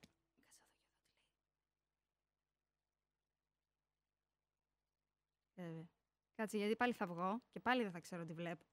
Κάτσε 5.37 5.61
εδώ, 5.61 5.79
Ε, 5.81 6.00
Κάτσε, 6.41 6.57
γιατί 6.57 6.75
πάλι 6.75 6.93
θα 6.93 7.07
βγω 7.07 7.41
και 7.49 7.59
πάλι 7.59 7.81
δεν 7.83 7.91
θα 7.91 7.99
ξέρω 7.99 8.25
τι 8.25 8.33
βλέπω. 8.33 8.65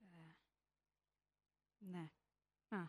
Ε, 0.00 0.34
ναι. 1.78 2.10
Α. 2.68 2.86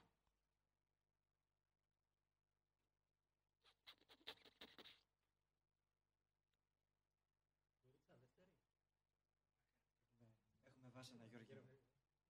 Έχουμε 10.63 10.89
βάσει 10.93 11.11
ένα 11.15 11.25
Γιώργο. 11.25 11.79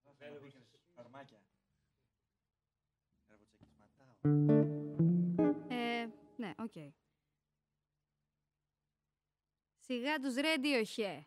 Βάζω 0.03 0.34
να 0.34 0.39
δείχνεις 0.39 0.65
φαρμάκια. 0.93 1.41
Καρποτσακισματάω. 3.28 4.15
Ε, 5.67 6.07
ναι, 6.38 6.53
οκ. 6.57 7.03
Σιγά 9.94 10.20
τους 10.20 10.34
Radiohead. 10.38 11.22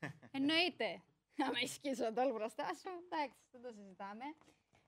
Εννοείται. 0.30 1.02
Άμα 1.36 1.60
ισχύσω 1.62 2.12
το 2.12 2.22
όλο 2.22 2.32
μπροστά 2.32 2.74
σου, 2.74 2.88
εντάξει, 3.04 3.38
δεν 3.50 3.62
το 3.62 3.70
συζητάμε. 3.72 4.24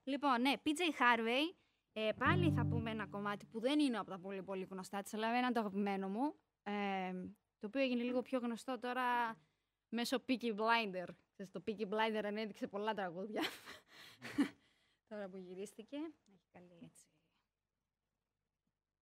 Λοιπόν, 0.03 0.41
ναι, 0.41 0.53
PJ 0.63 1.01
Harvey. 1.01 1.55
Ε, 1.93 2.11
πάλι 2.17 2.51
θα 2.51 2.65
πούμε 2.65 2.91
ένα 2.91 3.07
κομμάτι 3.07 3.45
που 3.45 3.59
δεν 3.59 3.79
είναι 3.79 3.97
από 3.97 4.09
τα 4.09 4.19
πολύ 4.19 4.43
πολύ 4.43 4.67
γνωστά 4.69 5.01
της, 5.01 5.13
αλλά 5.13 5.37
είναι 5.37 5.51
το 5.51 5.59
αγαπημένο 5.59 6.09
μου. 6.09 6.35
Ε, 6.63 7.11
το 7.59 7.67
οποίο 7.67 7.81
έγινε 7.81 8.03
λίγο 8.03 8.21
πιο 8.21 8.39
γνωστό 8.39 8.79
τώρα 8.79 9.37
μέσω 9.89 10.23
Peaky 10.27 10.55
Blinder. 10.55 11.07
Ξέρεις, 11.31 11.51
το 11.51 11.63
Peaky 11.67 11.89
Blinder 11.89 12.23
ανέδειξε 12.25 12.67
πολλά 12.67 12.93
τραγούδια. 12.93 13.41
τώρα 15.09 15.29
που 15.29 15.37
γυρίστηκε. 15.37 15.97
Έχει 15.97 16.47
καλή 16.51 16.79
έτσι 16.83 17.05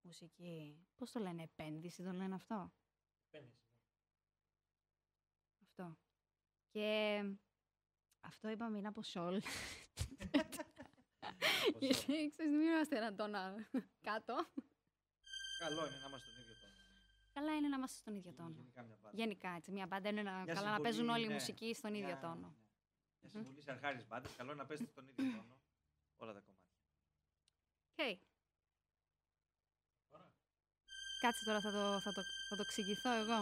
μουσική. 0.03 0.77
Πώς 0.95 1.11
το 1.11 1.19
λένε, 1.19 1.43
επένδυση 1.43 2.03
το 2.03 2.11
λένε 2.11 2.35
αυτό; 2.35 2.71
Αυτό. 3.33 3.62
Και 6.73 7.23
αυτό 8.21 8.49
είπαμε 8.49 8.77
είναι 8.77 8.87
από 8.87 9.03
Σόλ. 9.03 9.41
Ποσό. 10.31 10.63
Γιατί 11.79 12.05
ξέρεις, 12.35 12.51
μην 12.51 12.61
είμαστε 12.61 12.97
έναν 12.97 13.15
τόνα 13.15 13.53
κάτω. 14.01 14.35
Καλό 15.59 15.85
είναι 15.85 15.97
να 16.01 16.07
είμαστε 16.07 16.29
στον 16.29 16.41
ίδιο 16.41 16.53
τόνο. 16.61 16.73
Καλά 17.33 17.55
είναι 17.55 17.67
να 17.67 17.75
είμαστε 17.77 17.97
στον 17.97 18.15
ίδιο 18.15 18.33
τόνο. 18.33 18.49
Γενικά 18.55 18.81
μια 18.83 18.95
πάντα. 19.01 19.17
Γενικά 19.17 19.49
έτσι. 19.49 19.71
Μια 19.71 19.85
μπάντα 19.85 20.09
είναι 20.09 20.21
να, 20.23 20.31
Μια 20.31 20.53
καλά 20.53 20.53
να 20.53 20.61
συμβολή, 20.75 20.83
παίζουν 20.83 21.09
όλοι 21.09 21.23
οι 21.23 21.27
ναι. 21.27 21.33
μουσικοί 21.33 21.73
στον 21.73 21.93
ίδιο 21.93 22.05
Μια- 22.07 22.19
τόνο. 22.19 22.35
ναι. 22.35 22.53
Μια 23.21 23.29
συμβουλή 23.29 23.61
σε 23.61 23.71
αρχάριες 23.71 24.07
μπάντες, 24.07 24.31
καλό 24.37 24.51
είναι 24.51 24.61
να 24.61 24.67
παίζετε 24.67 24.89
στον 24.89 25.07
ίδιο 25.07 25.23
τόνο 25.37 25.57
όλα 26.17 26.33
τα 26.33 26.39
κομμάτια. 26.39 26.71
Οκ. 27.91 28.19
Κάτσε 31.21 31.43
τώρα, 31.45 31.59
θα 31.61 31.71
το, 31.71 31.99
θα, 31.99 32.11
το, 32.13 32.21
θα 32.49 32.55
το 32.55 32.61
εξηγήσω 32.61 33.11
εγώ. 33.11 33.39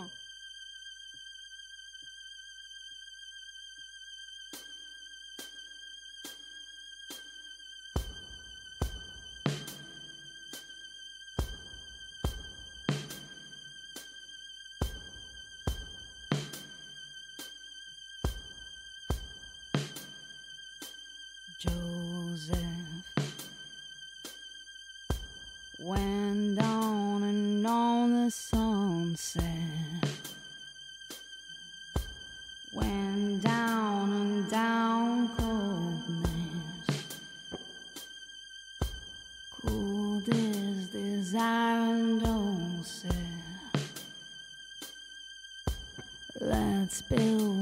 spills. 46.91 47.60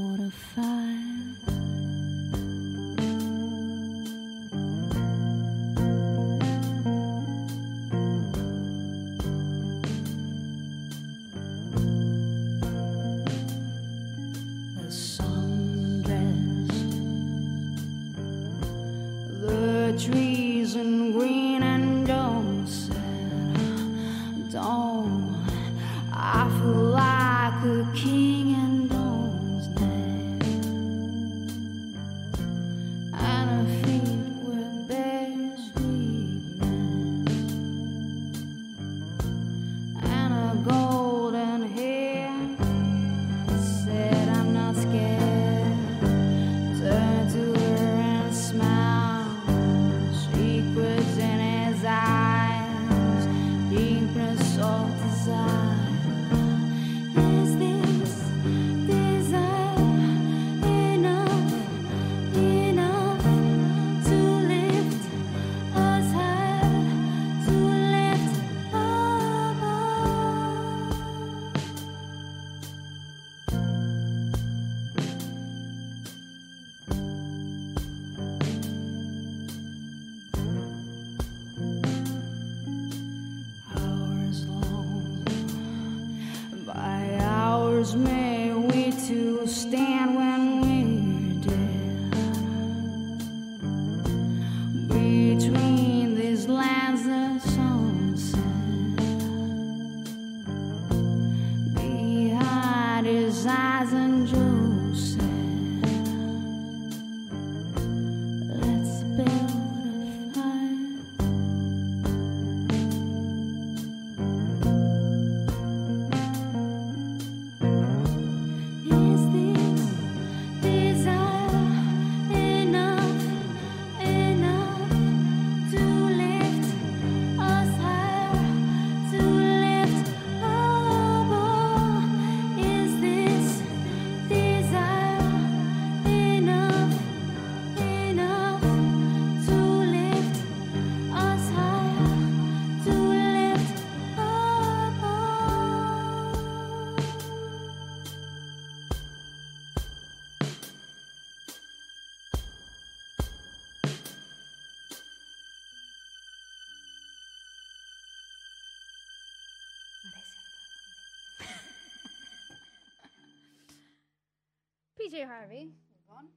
PJ 165.09 165.15
Harvey. 165.15 165.71
Λοιπόν. 165.93 166.29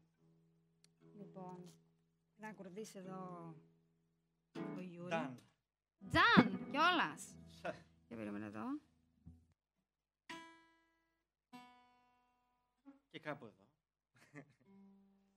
Λοιπόν. 1.17 1.73
Να 2.37 2.53
κουρδίσει 2.53 2.99
εδώ 2.99 3.55
ο 4.77 4.81
Γιούρι. 4.81 5.09
Done. 5.13 5.37
Τζαν! 6.11 6.71
Κιόλας. 6.71 7.35
Για 8.09 8.17
περίμενε 8.17 8.47
εδώ. 8.47 8.65
Και 13.11 13.19
κάπου 13.19 13.45
εδώ. 13.45 13.65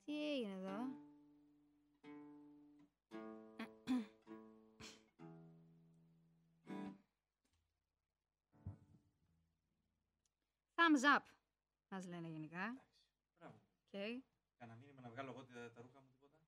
Τι 0.05 0.31
έγινε 0.31 0.53
εδώ; 0.53 0.77
Thumbs 10.75 11.17
up, 11.17 11.23
μας 11.89 12.07
λένε 12.07 12.27
γενικά. 12.27 12.79
Μπράβο. 13.95 14.07
Okay. 14.07 14.21
Κάνα 14.57 14.75
μήνυμα 14.75 15.01
να 15.01 15.09
βγάλω 15.09 15.29
εγώ 15.29 15.43
τα, 15.43 15.71
τα 15.71 15.81
ρούχα 15.81 15.99
μου 16.01 16.07
τίποτα; 16.19 16.45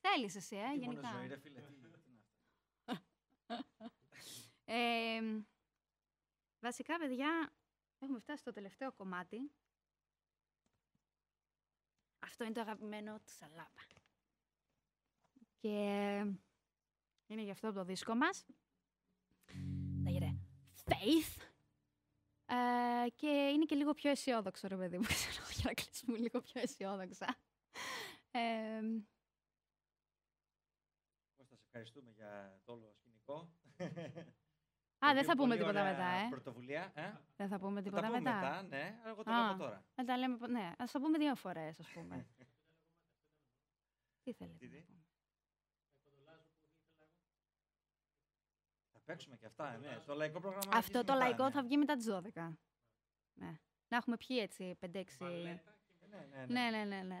Θέλεις 0.00 0.34
εσύ, 0.34 0.56
ε, 0.56 0.70
Τι 0.72 0.78
γενικά. 0.78 1.00
μόνο 1.02 1.18
ζωή, 1.18 1.28
ρε 1.28 1.36
φίλε, 1.38 1.60
τι, 1.60 1.74
τι 1.74 1.78
είναι 1.78 1.96
αυτά; 1.96 3.04
Ε, 4.64 5.20
βασικά, 6.60 6.98
παιδιά, 6.98 7.52
έχουμε 7.98 8.18
φτάσει 8.18 8.40
στο 8.40 8.52
τελευταίο 8.52 8.92
κομμάτι. 8.92 9.52
Αυτό 12.18 12.44
είναι 12.44 12.52
το 12.52 12.60
αγαπημένο 12.60 13.18
του 13.18 13.30
Σαλάμπα. 13.30 13.86
Και 15.60 15.68
είναι 17.26 17.42
γι' 17.42 17.50
αυτό 17.50 17.68
από 17.68 17.76
το 17.76 17.84
δίσκο 17.84 18.14
μας. 18.14 18.46
Λέγεται 20.02 20.36
Faith. 20.84 21.47
Ε, 22.50 23.08
και 23.14 23.28
είναι 23.28 23.64
και 23.64 23.74
λίγο 23.74 23.94
πιο 23.94 24.10
αισιόδοξο, 24.10 24.68
ρε 24.68 24.76
παιδί 24.76 24.96
μου, 24.98 25.04
ξέρω, 25.06 25.46
για 25.54 25.62
να 25.64 25.72
κλείσουμε 25.74 26.18
λίγο 26.18 26.40
πιο 26.40 26.60
αισιόδοξα. 26.60 27.36
Ε, 28.30 28.80
ευχαριστούμε 31.64 32.10
για 32.10 32.60
το 32.64 32.72
όλο 32.72 32.92
σκηνικό. 32.92 33.52
Α, 35.06 35.14
δεν 35.14 35.24
θα 35.24 35.34
Πολύ 35.36 35.36
πούμε 35.36 35.56
τίποτα 35.56 35.80
ωραία 35.80 35.90
μετά, 35.92 36.04
ε. 36.08 36.28
Πρωτοβουλία. 36.28 36.92
Ε; 36.94 37.12
Δεν 37.36 37.48
θα 37.48 37.58
πούμε 37.58 37.74
Θα 37.76 37.82
τίποτα 37.82 38.00
τα 38.02 38.06
πούμε 38.08 38.20
μετά. 38.20 38.34
μετά, 38.36 38.62
ναι, 38.62 38.98
αλλά 39.00 39.10
εγώ 39.10 39.22
το 39.22 39.30
Α. 39.30 39.34
λέω 39.42 39.50
από 39.50 39.58
τώρα. 39.58 39.84
Να 39.94 40.04
τα 40.04 40.16
λέμε, 40.16 40.36
πο- 40.36 40.46
ναι, 40.46 40.72
ας 40.78 40.90
το 40.90 41.00
πούμε 41.00 41.18
δύο 41.18 41.34
φορές, 41.34 41.80
ας 41.80 41.88
πούμε. 41.88 42.26
Τι 44.22 44.32
θέλετε 44.32 44.56
Τι, 44.58 44.66
να 44.68 44.76
τι? 44.76 44.82
πούμε. 44.82 45.02
Θα 48.92 48.97
παίξουμε 49.08 49.36
και 49.36 49.46
αυτά, 49.46 49.78
ναι. 49.78 50.02
Το 50.06 50.14
λαϊκό 50.14 50.40
πρόγραμμα. 50.40 50.70
Αυτό 50.72 50.76
αρχίζει 50.76 51.04
το 51.04 51.12
μετά, 51.12 51.14
λαϊκό 51.24 51.44
ναι. 51.44 51.50
θα 51.50 51.62
βγει 51.62 51.76
μετά 51.76 51.96
τις 51.96 52.06
12. 52.10 52.54
Ναι. 53.34 53.52
Να 53.88 53.96
έχουμε 53.96 54.16
πιει 54.16 54.38
έτσι 54.40 54.78
5-6. 54.80 54.86
Ναι, 55.18 55.28
ναι, 55.28 55.60
ναι. 56.30 56.46
Ναι, 56.46 56.84
ναι, 56.84 56.84
ναι, 56.84 57.20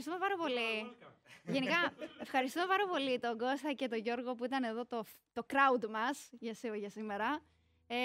ευχαριστούμε 0.00 0.18
πάρα 0.18 0.36
πολύ. 0.36 0.96
Γενικά, 1.46 1.94
ευχαριστούμε 2.18 2.66
πάρα 2.66 2.86
πολύ 2.86 3.18
τον 3.18 3.38
Κώστα 3.38 3.72
και 3.72 3.88
τον 3.88 3.98
Γιώργο 3.98 4.34
που 4.34 4.44
ήταν 4.44 4.62
εδώ 4.64 4.86
το, 4.86 5.04
το 5.32 5.46
crowd 5.48 5.88
μας 5.90 6.28
για, 6.38 6.54
σέ- 6.54 6.74
για 6.74 6.90
σήμερα. 6.90 7.40
Ε, 7.86 7.96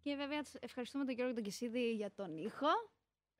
και 0.00 0.14
βέβαια 0.16 0.42
τους 0.42 0.54
ευχαριστούμε 0.60 1.04
τον 1.04 1.14
Γιώργο 1.14 1.34
και 1.34 1.40
τον 1.40 1.50
Κισίδη 1.50 1.92
για 1.94 2.12
τον 2.12 2.36
ήχο 2.36 2.66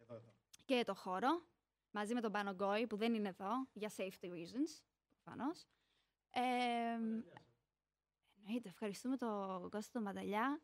Εδώ, 0.03 0.15
εδώ. 0.15 0.33
και 0.65 0.83
το 0.87 0.95
χώρο. 0.95 1.43
μαζί 1.91 2.15
με 2.15 2.21
τον 2.21 2.33
Πάνο 2.33 2.51
Γκόη 2.51 2.87
που 2.87 2.97
δεν 2.97 3.15
είναι 3.15 3.29
εδώ 3.29 3.51
για 3.73 3.91
safety 3.97 4.25
reasons, 4.27 4.83
προφανώς. 5.23 5.65
Ε, 6.31 6.41
εννοείται, 8.39 8.69
ευχαριστούμε 8.69 9.17
τον 9.17 9.71
Κώστα 9.71 9.93
τον 9.93 10.03
Μανταλιά. 10.03 10.61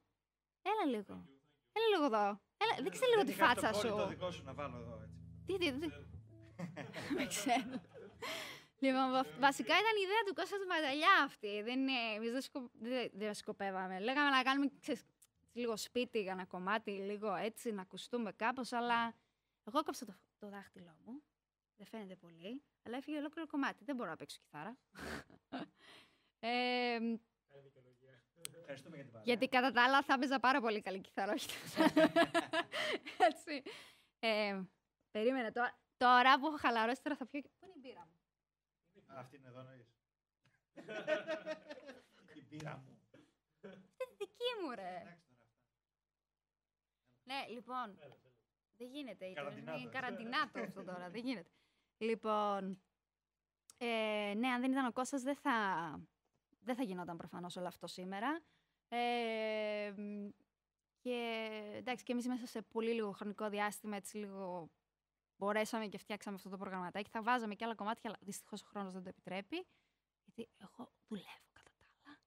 Έλα 0.62 0.84
λίγο. 0.97 1.26
Έλα 1.72 1.86
λίγο 1.93 2.05
εδώ. 2.05 2.41
Έλα, 2.57 2.82
δείξε 2.82 3.07
λίγο 3.07 3.22
τη 3.24 3.30
είχα 3.30 3.51
στο 3.51 3.61
φάτσα 3.61 3.70
κόλλη 3.80 3.91
Το 3.95 4.03
σου. 4.03 4.09
δικό 4.09 4.30
σου 4.30 4.45
να 4.45 4.55
βάλω 4.55 4.76
εδώ 4.76 5.01
έτσι. 5.03 5.18
Τι, 5.47 5.59
τι, 5.59 5.78
τι. 5.78 5.88
Δεν 7.16 7.28
ξέρω. 7.28 7.80
Λοιπόν, 8.78 9.11
βα- 9.11 9.26
βασικά 9.38 9.72
ήταν 9.72 9.96
η 9.98 10.02
ιδέα 10.04 10.22
του 10.26 10.34
Κώστα 10.34 10.56
του 10.58 10.66
Μανταλιά 10.66 11.22
αυτή. 11.24 11.62
Δεν 11.62 11.78
είναι, 11.80 11.92
εμείς 12.16 12.30
δεν, 12.32 12.40
σκο, 12.40 12.70
δεν, 12.72 13.11
δεν 13.12 13.34
σκοπεύαμε. 13.34 13.98
Λέγαμε 14.00 14.30
να 14.30 14.42
κάνουμε 14.42 14.70
ξέρεις, 14.80 15.04
λίγο 15.52 15.76
σπίτι 15.76 16.22
για 16.22 16.32
ένα 16.32 16.44
κομμάτι, 16.44 16.90
λίγο 16.90 17.34
έτσι, 17.34 17.72
να 17.72 17.82
ακουστούμε 17.82 18.32
κάπως, 18.32 18.72
αλλά 18.72 19.14
εγώ 19.64 19.82
κόψα 19.82 20.04
το, 20.06 20.14
το 20.38 20.48
δάχτυλό 20.48 20.96
μου. 21.04 21.22
Δεν 21.76 21.86
φαίνεται 21.86 22.16
πολύ, 22.16 22.62
αλλά 22.82 22.96
έφυγε 22.96 23.18
ολόκληρο 23.18 23.46
κομμάτι. 23.48 23.84
Δεν 23.84 23.96
μπορώ 23.96 24.11
να 24.11 24.16
παίξω 24.16 24.38
κιθάρα. 24.42 24.76
ε, 26.40 26.98
Ευχαριστούμε 28.61 28.96
για 28.96 29.04
την 29.04 29.12
παρέα. 29.12 29.22
γιατί 29.24 29.48
κατά 29.48 29.72
τα 29.72 29.84
άλλα 29.84 30.02
θα 30.02 30.14
έπαιζα 30.14 30.40
πάρα 30.40 30.61
πολύ 30.61 30.80
καλή 30.80 31.00
κιθάρα, 31.00 31.32
όχι 31.32 31.46
τόσο. 31.46 31.82
Έτσι. 33.28 33.62
Ε, 34.18 34.61
περίμενε 35.11 35.52
τώρα. 35.52 35.78
Τώρα 36.01 36.38
που 36.38 36.46
έχω 36.46 36.57
χαλαρώσει, 36.59 37.03
τώρα 37.03 37.16
θα 37.16 37.26
πιω. 37.26 37.40
Πού 37.40 37.64
είναι 37.66 37.72
η 37.76 37.78
μπύρα 37.80 38.07
μου; 38.07 38.12
Α, 39.14 39.18
Αυτή 39.20 39.36
είναι 39.36 39.48
εδώ 39.48 39.62
νοείς. 39.62 39.88
Η 42.40 42.42
πύρα 42.42 42.76
μου. 42.76 42.98
Αυτή 43.62 43.74
είναι 44.05 44.14
δική 44.18 44.51
μου, 44.62 44.70
ρε. 44.74 44.96
Εντάξει 45.01 45.26
τώρα 45.28 45.42
αυτά. 45.42 45.64
Ναι, 47.22 47.46
λοιπόν. 47.48 47.98
Δεν 48.76 48.88
γίνεται. 48.88 49.26
ήταν- 49.26 49.44
Καραντινάτος. 49.44 49.80
Είναι 49.82 49.90
καραντινάτος 49.90 50.62
αυτό 50.62 50.84
τώρα. 50.84 51.11
Δεν 51.11 51.24
γίνεται. 51.24 51.51
Λοιπόν. 51.98 52.82
Ε, 53.78 54.32
ναι, 54.36 54.48
αν 54.48 54.61
δεν 54.61 54.70
ήταν 54.72 54.86
ο 54.86 54.92
Κώστας 54.92 55.22
δεν 55.22 55.36
θα, 55.36 55.53
δεν 56.61 56.74
θα 56.76 56.82
γινόταν 56.82 57.16
προφανώς 57.16 57.57
όλο 57.57 57.66
αυτό 57.66 57.86
σήμερα. 57.86 58.40
Ε, 58.88 59.92
μ, 59.96 60.28
και 60.98 61.48
εντάξει, 61.76 62.05
και 62.05 62.12
εμείς 62.12 62.26
μέσα 62.26 62.46
σε 62.46 62.62
πολύ 62.62 62.92
λίγο 62.92 63.12
χρονικό 63.12 63.48
διάστημα, 63.48 63.96
έτσι 63.96 64.16
λίγο 64.16 64.70
μπορέσαμε 65.41 65.86
και 65.86 65.99
φτιάξαμε 65.99 66.36
αυτό 66.36 66.49
το 66.49 66.57
προγραμματάκι. 66.57 67.11
Θα 67.11 67.22
βάζαμε 67.22 67.55
και 67.55 67.64
άλλα 67.64 67.74
κομμάτια, 67.74 68.03
αλλά 68.11 68.18
δυστυχώς 68.20 68.62
ο 68.62 68.66
χρόνος 68.66 68.93
δεν 68.93 69.03
το 69.03 69.09
επιτρέπει. 69.09 69.66
Γιατί 70.24 70.51
εγώ 70.57 70.93
δουλεύω 71.09 71.49
κατά 71.53 71.70
τα 71.78 71.86
άλλα. 72.05 72.18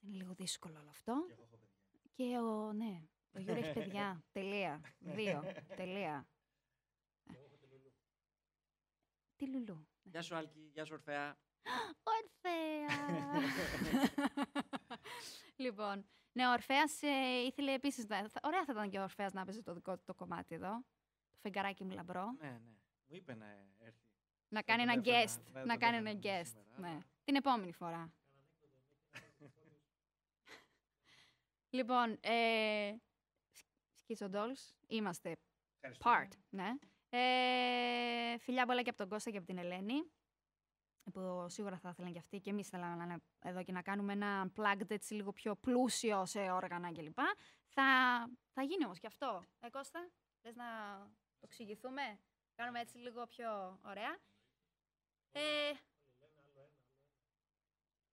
Είναι 0.00 0.16
λίγο 0.16 0.32
δύσκολο 0.34 0.78
όλο 0.80 0.88
αυτό. 0.90 1.24
Και 1.26 1.32
εγώ 1.32 1.42
έχω 1.42 1.56
παιδιά. 1.56 1.68
Και 2.12 2.38
ο, 2.38 2.72
ναι, 2.72 3.02
ο 3.32 3.38
Γιώργος 3.38 3.64
έχει 3.66 3.72
παιδιά. 3.78 4.22
Τελεία. 4.32 4.80
Δύο. 4.98 5.42
Τελεία. 5.76 6.26
Τι 9.36 9.46
λουλού. 9.48 9.74
ναι. 9.74 10.10
Γεια 10.10 10.22
σου 10.22 10.34
Άλκη, 10.36 10.70
γεια 10.72 10.84
σου 10.84 10.92
Ορφέα. 10.94 11.38
Ορφέα. 12.16 12.86
λοιπόν, 15.64 16.06
ναι, 16.32 16.46
ο 16.48 16.50
Ορφέας 16.52 17.02
ε, 17.02 17.08
ήθελε 17.46 17.72
επίσης 17.72 18.06
να... 18.06 18.28
θα- 18.28 18.40
Ωραία 18.42 18.64
θα 18.64 18.72
ήταν 18.72 18.90
και 18.90 18.98
ο 18.98 19.02
Ορφέας 19.02 19.32
να 19.32 19.44
παίζει 19.44 19.62
το 19.62 19.74
δικό 19.74 19.96
του 19.96 20.02
το 20.04 20.14
κομμάτι 20.14 20.54
εδώ. 20.54 20.84
Το 21.42 21.48
φεγγαράκι 21.48 21.84
μου 21.84 21.90
λαμπρό. 21.94 22.32
Ναι, 22.40 22.48
ναι. 22.50 22.58
Μου 23.06 23.14
είπε 23.16 23.34
να 23.34 23.46
έρθει. 23.78 23.98
να 24.48 24.62
κάνει 24.62 24.82
ένα 24.82 24.94
τον 24.94 25.02
έφερα, 25.14 25.24
guest. 25.24 25.52
ναι, 25.52 25.60
να 25.60 25.66
τον 25.66 25.78
κάνει 25.78 25.96
έφερα 25.96 26.10
ένα 26.10 26.18
guest. 26.42 26.46
σήμερα, 26.46 26.78
Ναι. 26.80 26.88
αλλά- 26.88 27.04
Την 27.24 27.34
επόμενη 27.34 27.72
φορά. 27.72 28.12
λοιπόν, 31.70 32.18
ε, 32.20 32.92
Schizo 34.06 34.30
Dolls, 34.30 34.72
είμαστε 34.86 35.36
Ευχαριστούμε. 35.80 36.28
part, 36.30 36.38
ναι. 36.50 36.70
Ε, 37.14 38.38
φιλιά 38.38 38.66
πολλά 38.66 38.82
και 38.82 38.88
από 38.88 38.98
τον 38.98 39.08
Κώστα 39.08 39.30
και 39.30 39.36
από 39.36 39.46
την 39.46 39.58
Ελένη, 39.58 40.02
που 41.12 41.46
σίγουρα 41.48 41.78
θα 41.78 41.88
ήθελαν 41.88 42.12
και 42.12 42.18
αυτοί 42.18 42.40
και 42.40 42.50
εμείς 42.50 42.68
θέλαμε 42.68 42.94
να 42.96 43.04
είναι 43.04 43.16
εδώ 43.38 43.62
και 43.62 43.72
να 43.72 43.82
κάνουμε 43.82 44.12
ένα 44.12 44.52
plugged 44.56 44.90
έτσι 44.90 45.14
λίγο 45.14 45.32
πιο 45.32 45.56
πλούσιο 45.56 46.26
σε 46.26 46.50
όργανα 46.50 46.92
κλπ. 46.92 47.18
Θα, 47.68 47.84
θα 48.52 48.62
γίνει 48.62 48.84
όμως 48.84 48.98
και 48.98 49.06
αυτό. 49.06 49.44
Ε, 49.60 49.68
Κώστα, 49.70 50.08
θες 50.42 50.54
να 50.56 50.64
το 51.42 51.48
εξηγηθούμε, 51.50 52.18
κάνουμε 52.54 52.80
έτσι 52.80 52.98
λίγο 52.98 53.26
πιο 53.26 53.78
ωραία. 53.84 54.18
Ε, 55.32 55.72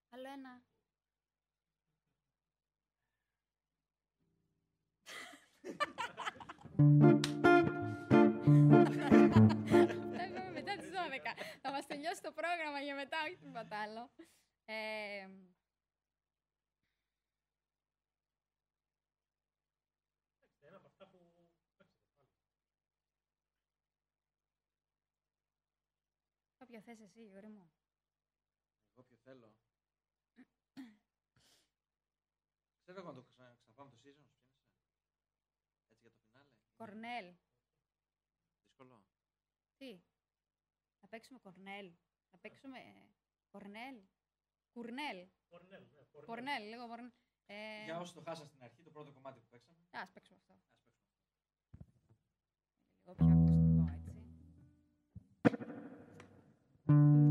άλλο 0.10 0.28
ένα. 0.28 0.64
Θα 10.16 10.26
είπαμε 10.26 10.52
μετά 10.52 10.76
τις 10.78 10.90
12. 10.90 11.34
Θα 11.62 11.72
μας 11.72 11.86
τελειώσει 11.86 12.22
το 12.22 12.32
πρόγραμμα 12.32 12.80
για 12.82 12.96
μετά, 12.96 13.18
όχι 13.24 13.38
τίποτα 13.38 13.82
άλλο. 13.82 14.10
Ε, 26.72 26.78
Όποιο 26.78 26.82
θες 26.82 27.00
εσύ, 27.00 27.26
Γιώργη 27.26 27.50
μου. 27.52 27.72
Εγώ 28.92 29.04
ποιο 29.04 29.18
θέλω. 29.18 29.56
Ξέρω 32.82 33.00
εγώ 33.00 33.08
να 33.12 33.16
το 33.16 33.22
ξα- 33.24 33.56
ξαναπάμε 33.60 33.90
το 33.90 33.98
season, 33.98 34.26
ποιο 34.32 34.42
είναι. 34.42 34.64
Έτσι 35.90 36.02
για 36.02 36.12
το 36.12 36.18
φινάλε. 36.26 36.50
Είναι 36.62 36.72
Κορνέλ. 36.78 37.36
Δύσκολο. 38.62 39.06
Τι; 39.78 40.02
Να 41.02 41.08
παίξουμε 41.08 41.40
κορνέλ. 41.40 41.94
Να 42.32 42.38
παίξουμε 42.38 42.80
ε, 42.80 43.16
κορνέλ. 43.52 44.02
Κουρνέλ. 44.72 45.28
Κορνέλ, 46.26 46.64
λίγο 46.70 46.88
κορνέλ. 46.88 47.12
Ε, 47.46 47.84
Για 47.84 48.00
όσοι 48.00 48.14
το 48.14 48.22
χάσαν 48.22 48.48
στην 48.48 48.64
αρχή, 48.64 48.84
το 48.84 48.92
πρώτο 48.92 49.12
κομμάτι 49.12 49.40
που 49.40 49.48
παίξαμε. 49.50 49.80
Ας 49.92 50.12
παίξουμε 50.12 50.38
αυτό. 50.40 50.54
Ας 50.54 51.78
παίξουμε. 51.86 52.16
Λίγο 53.04 53.16
πιο 53.16 53.49
Thank 56.90 57.24
you. 57.24 57.29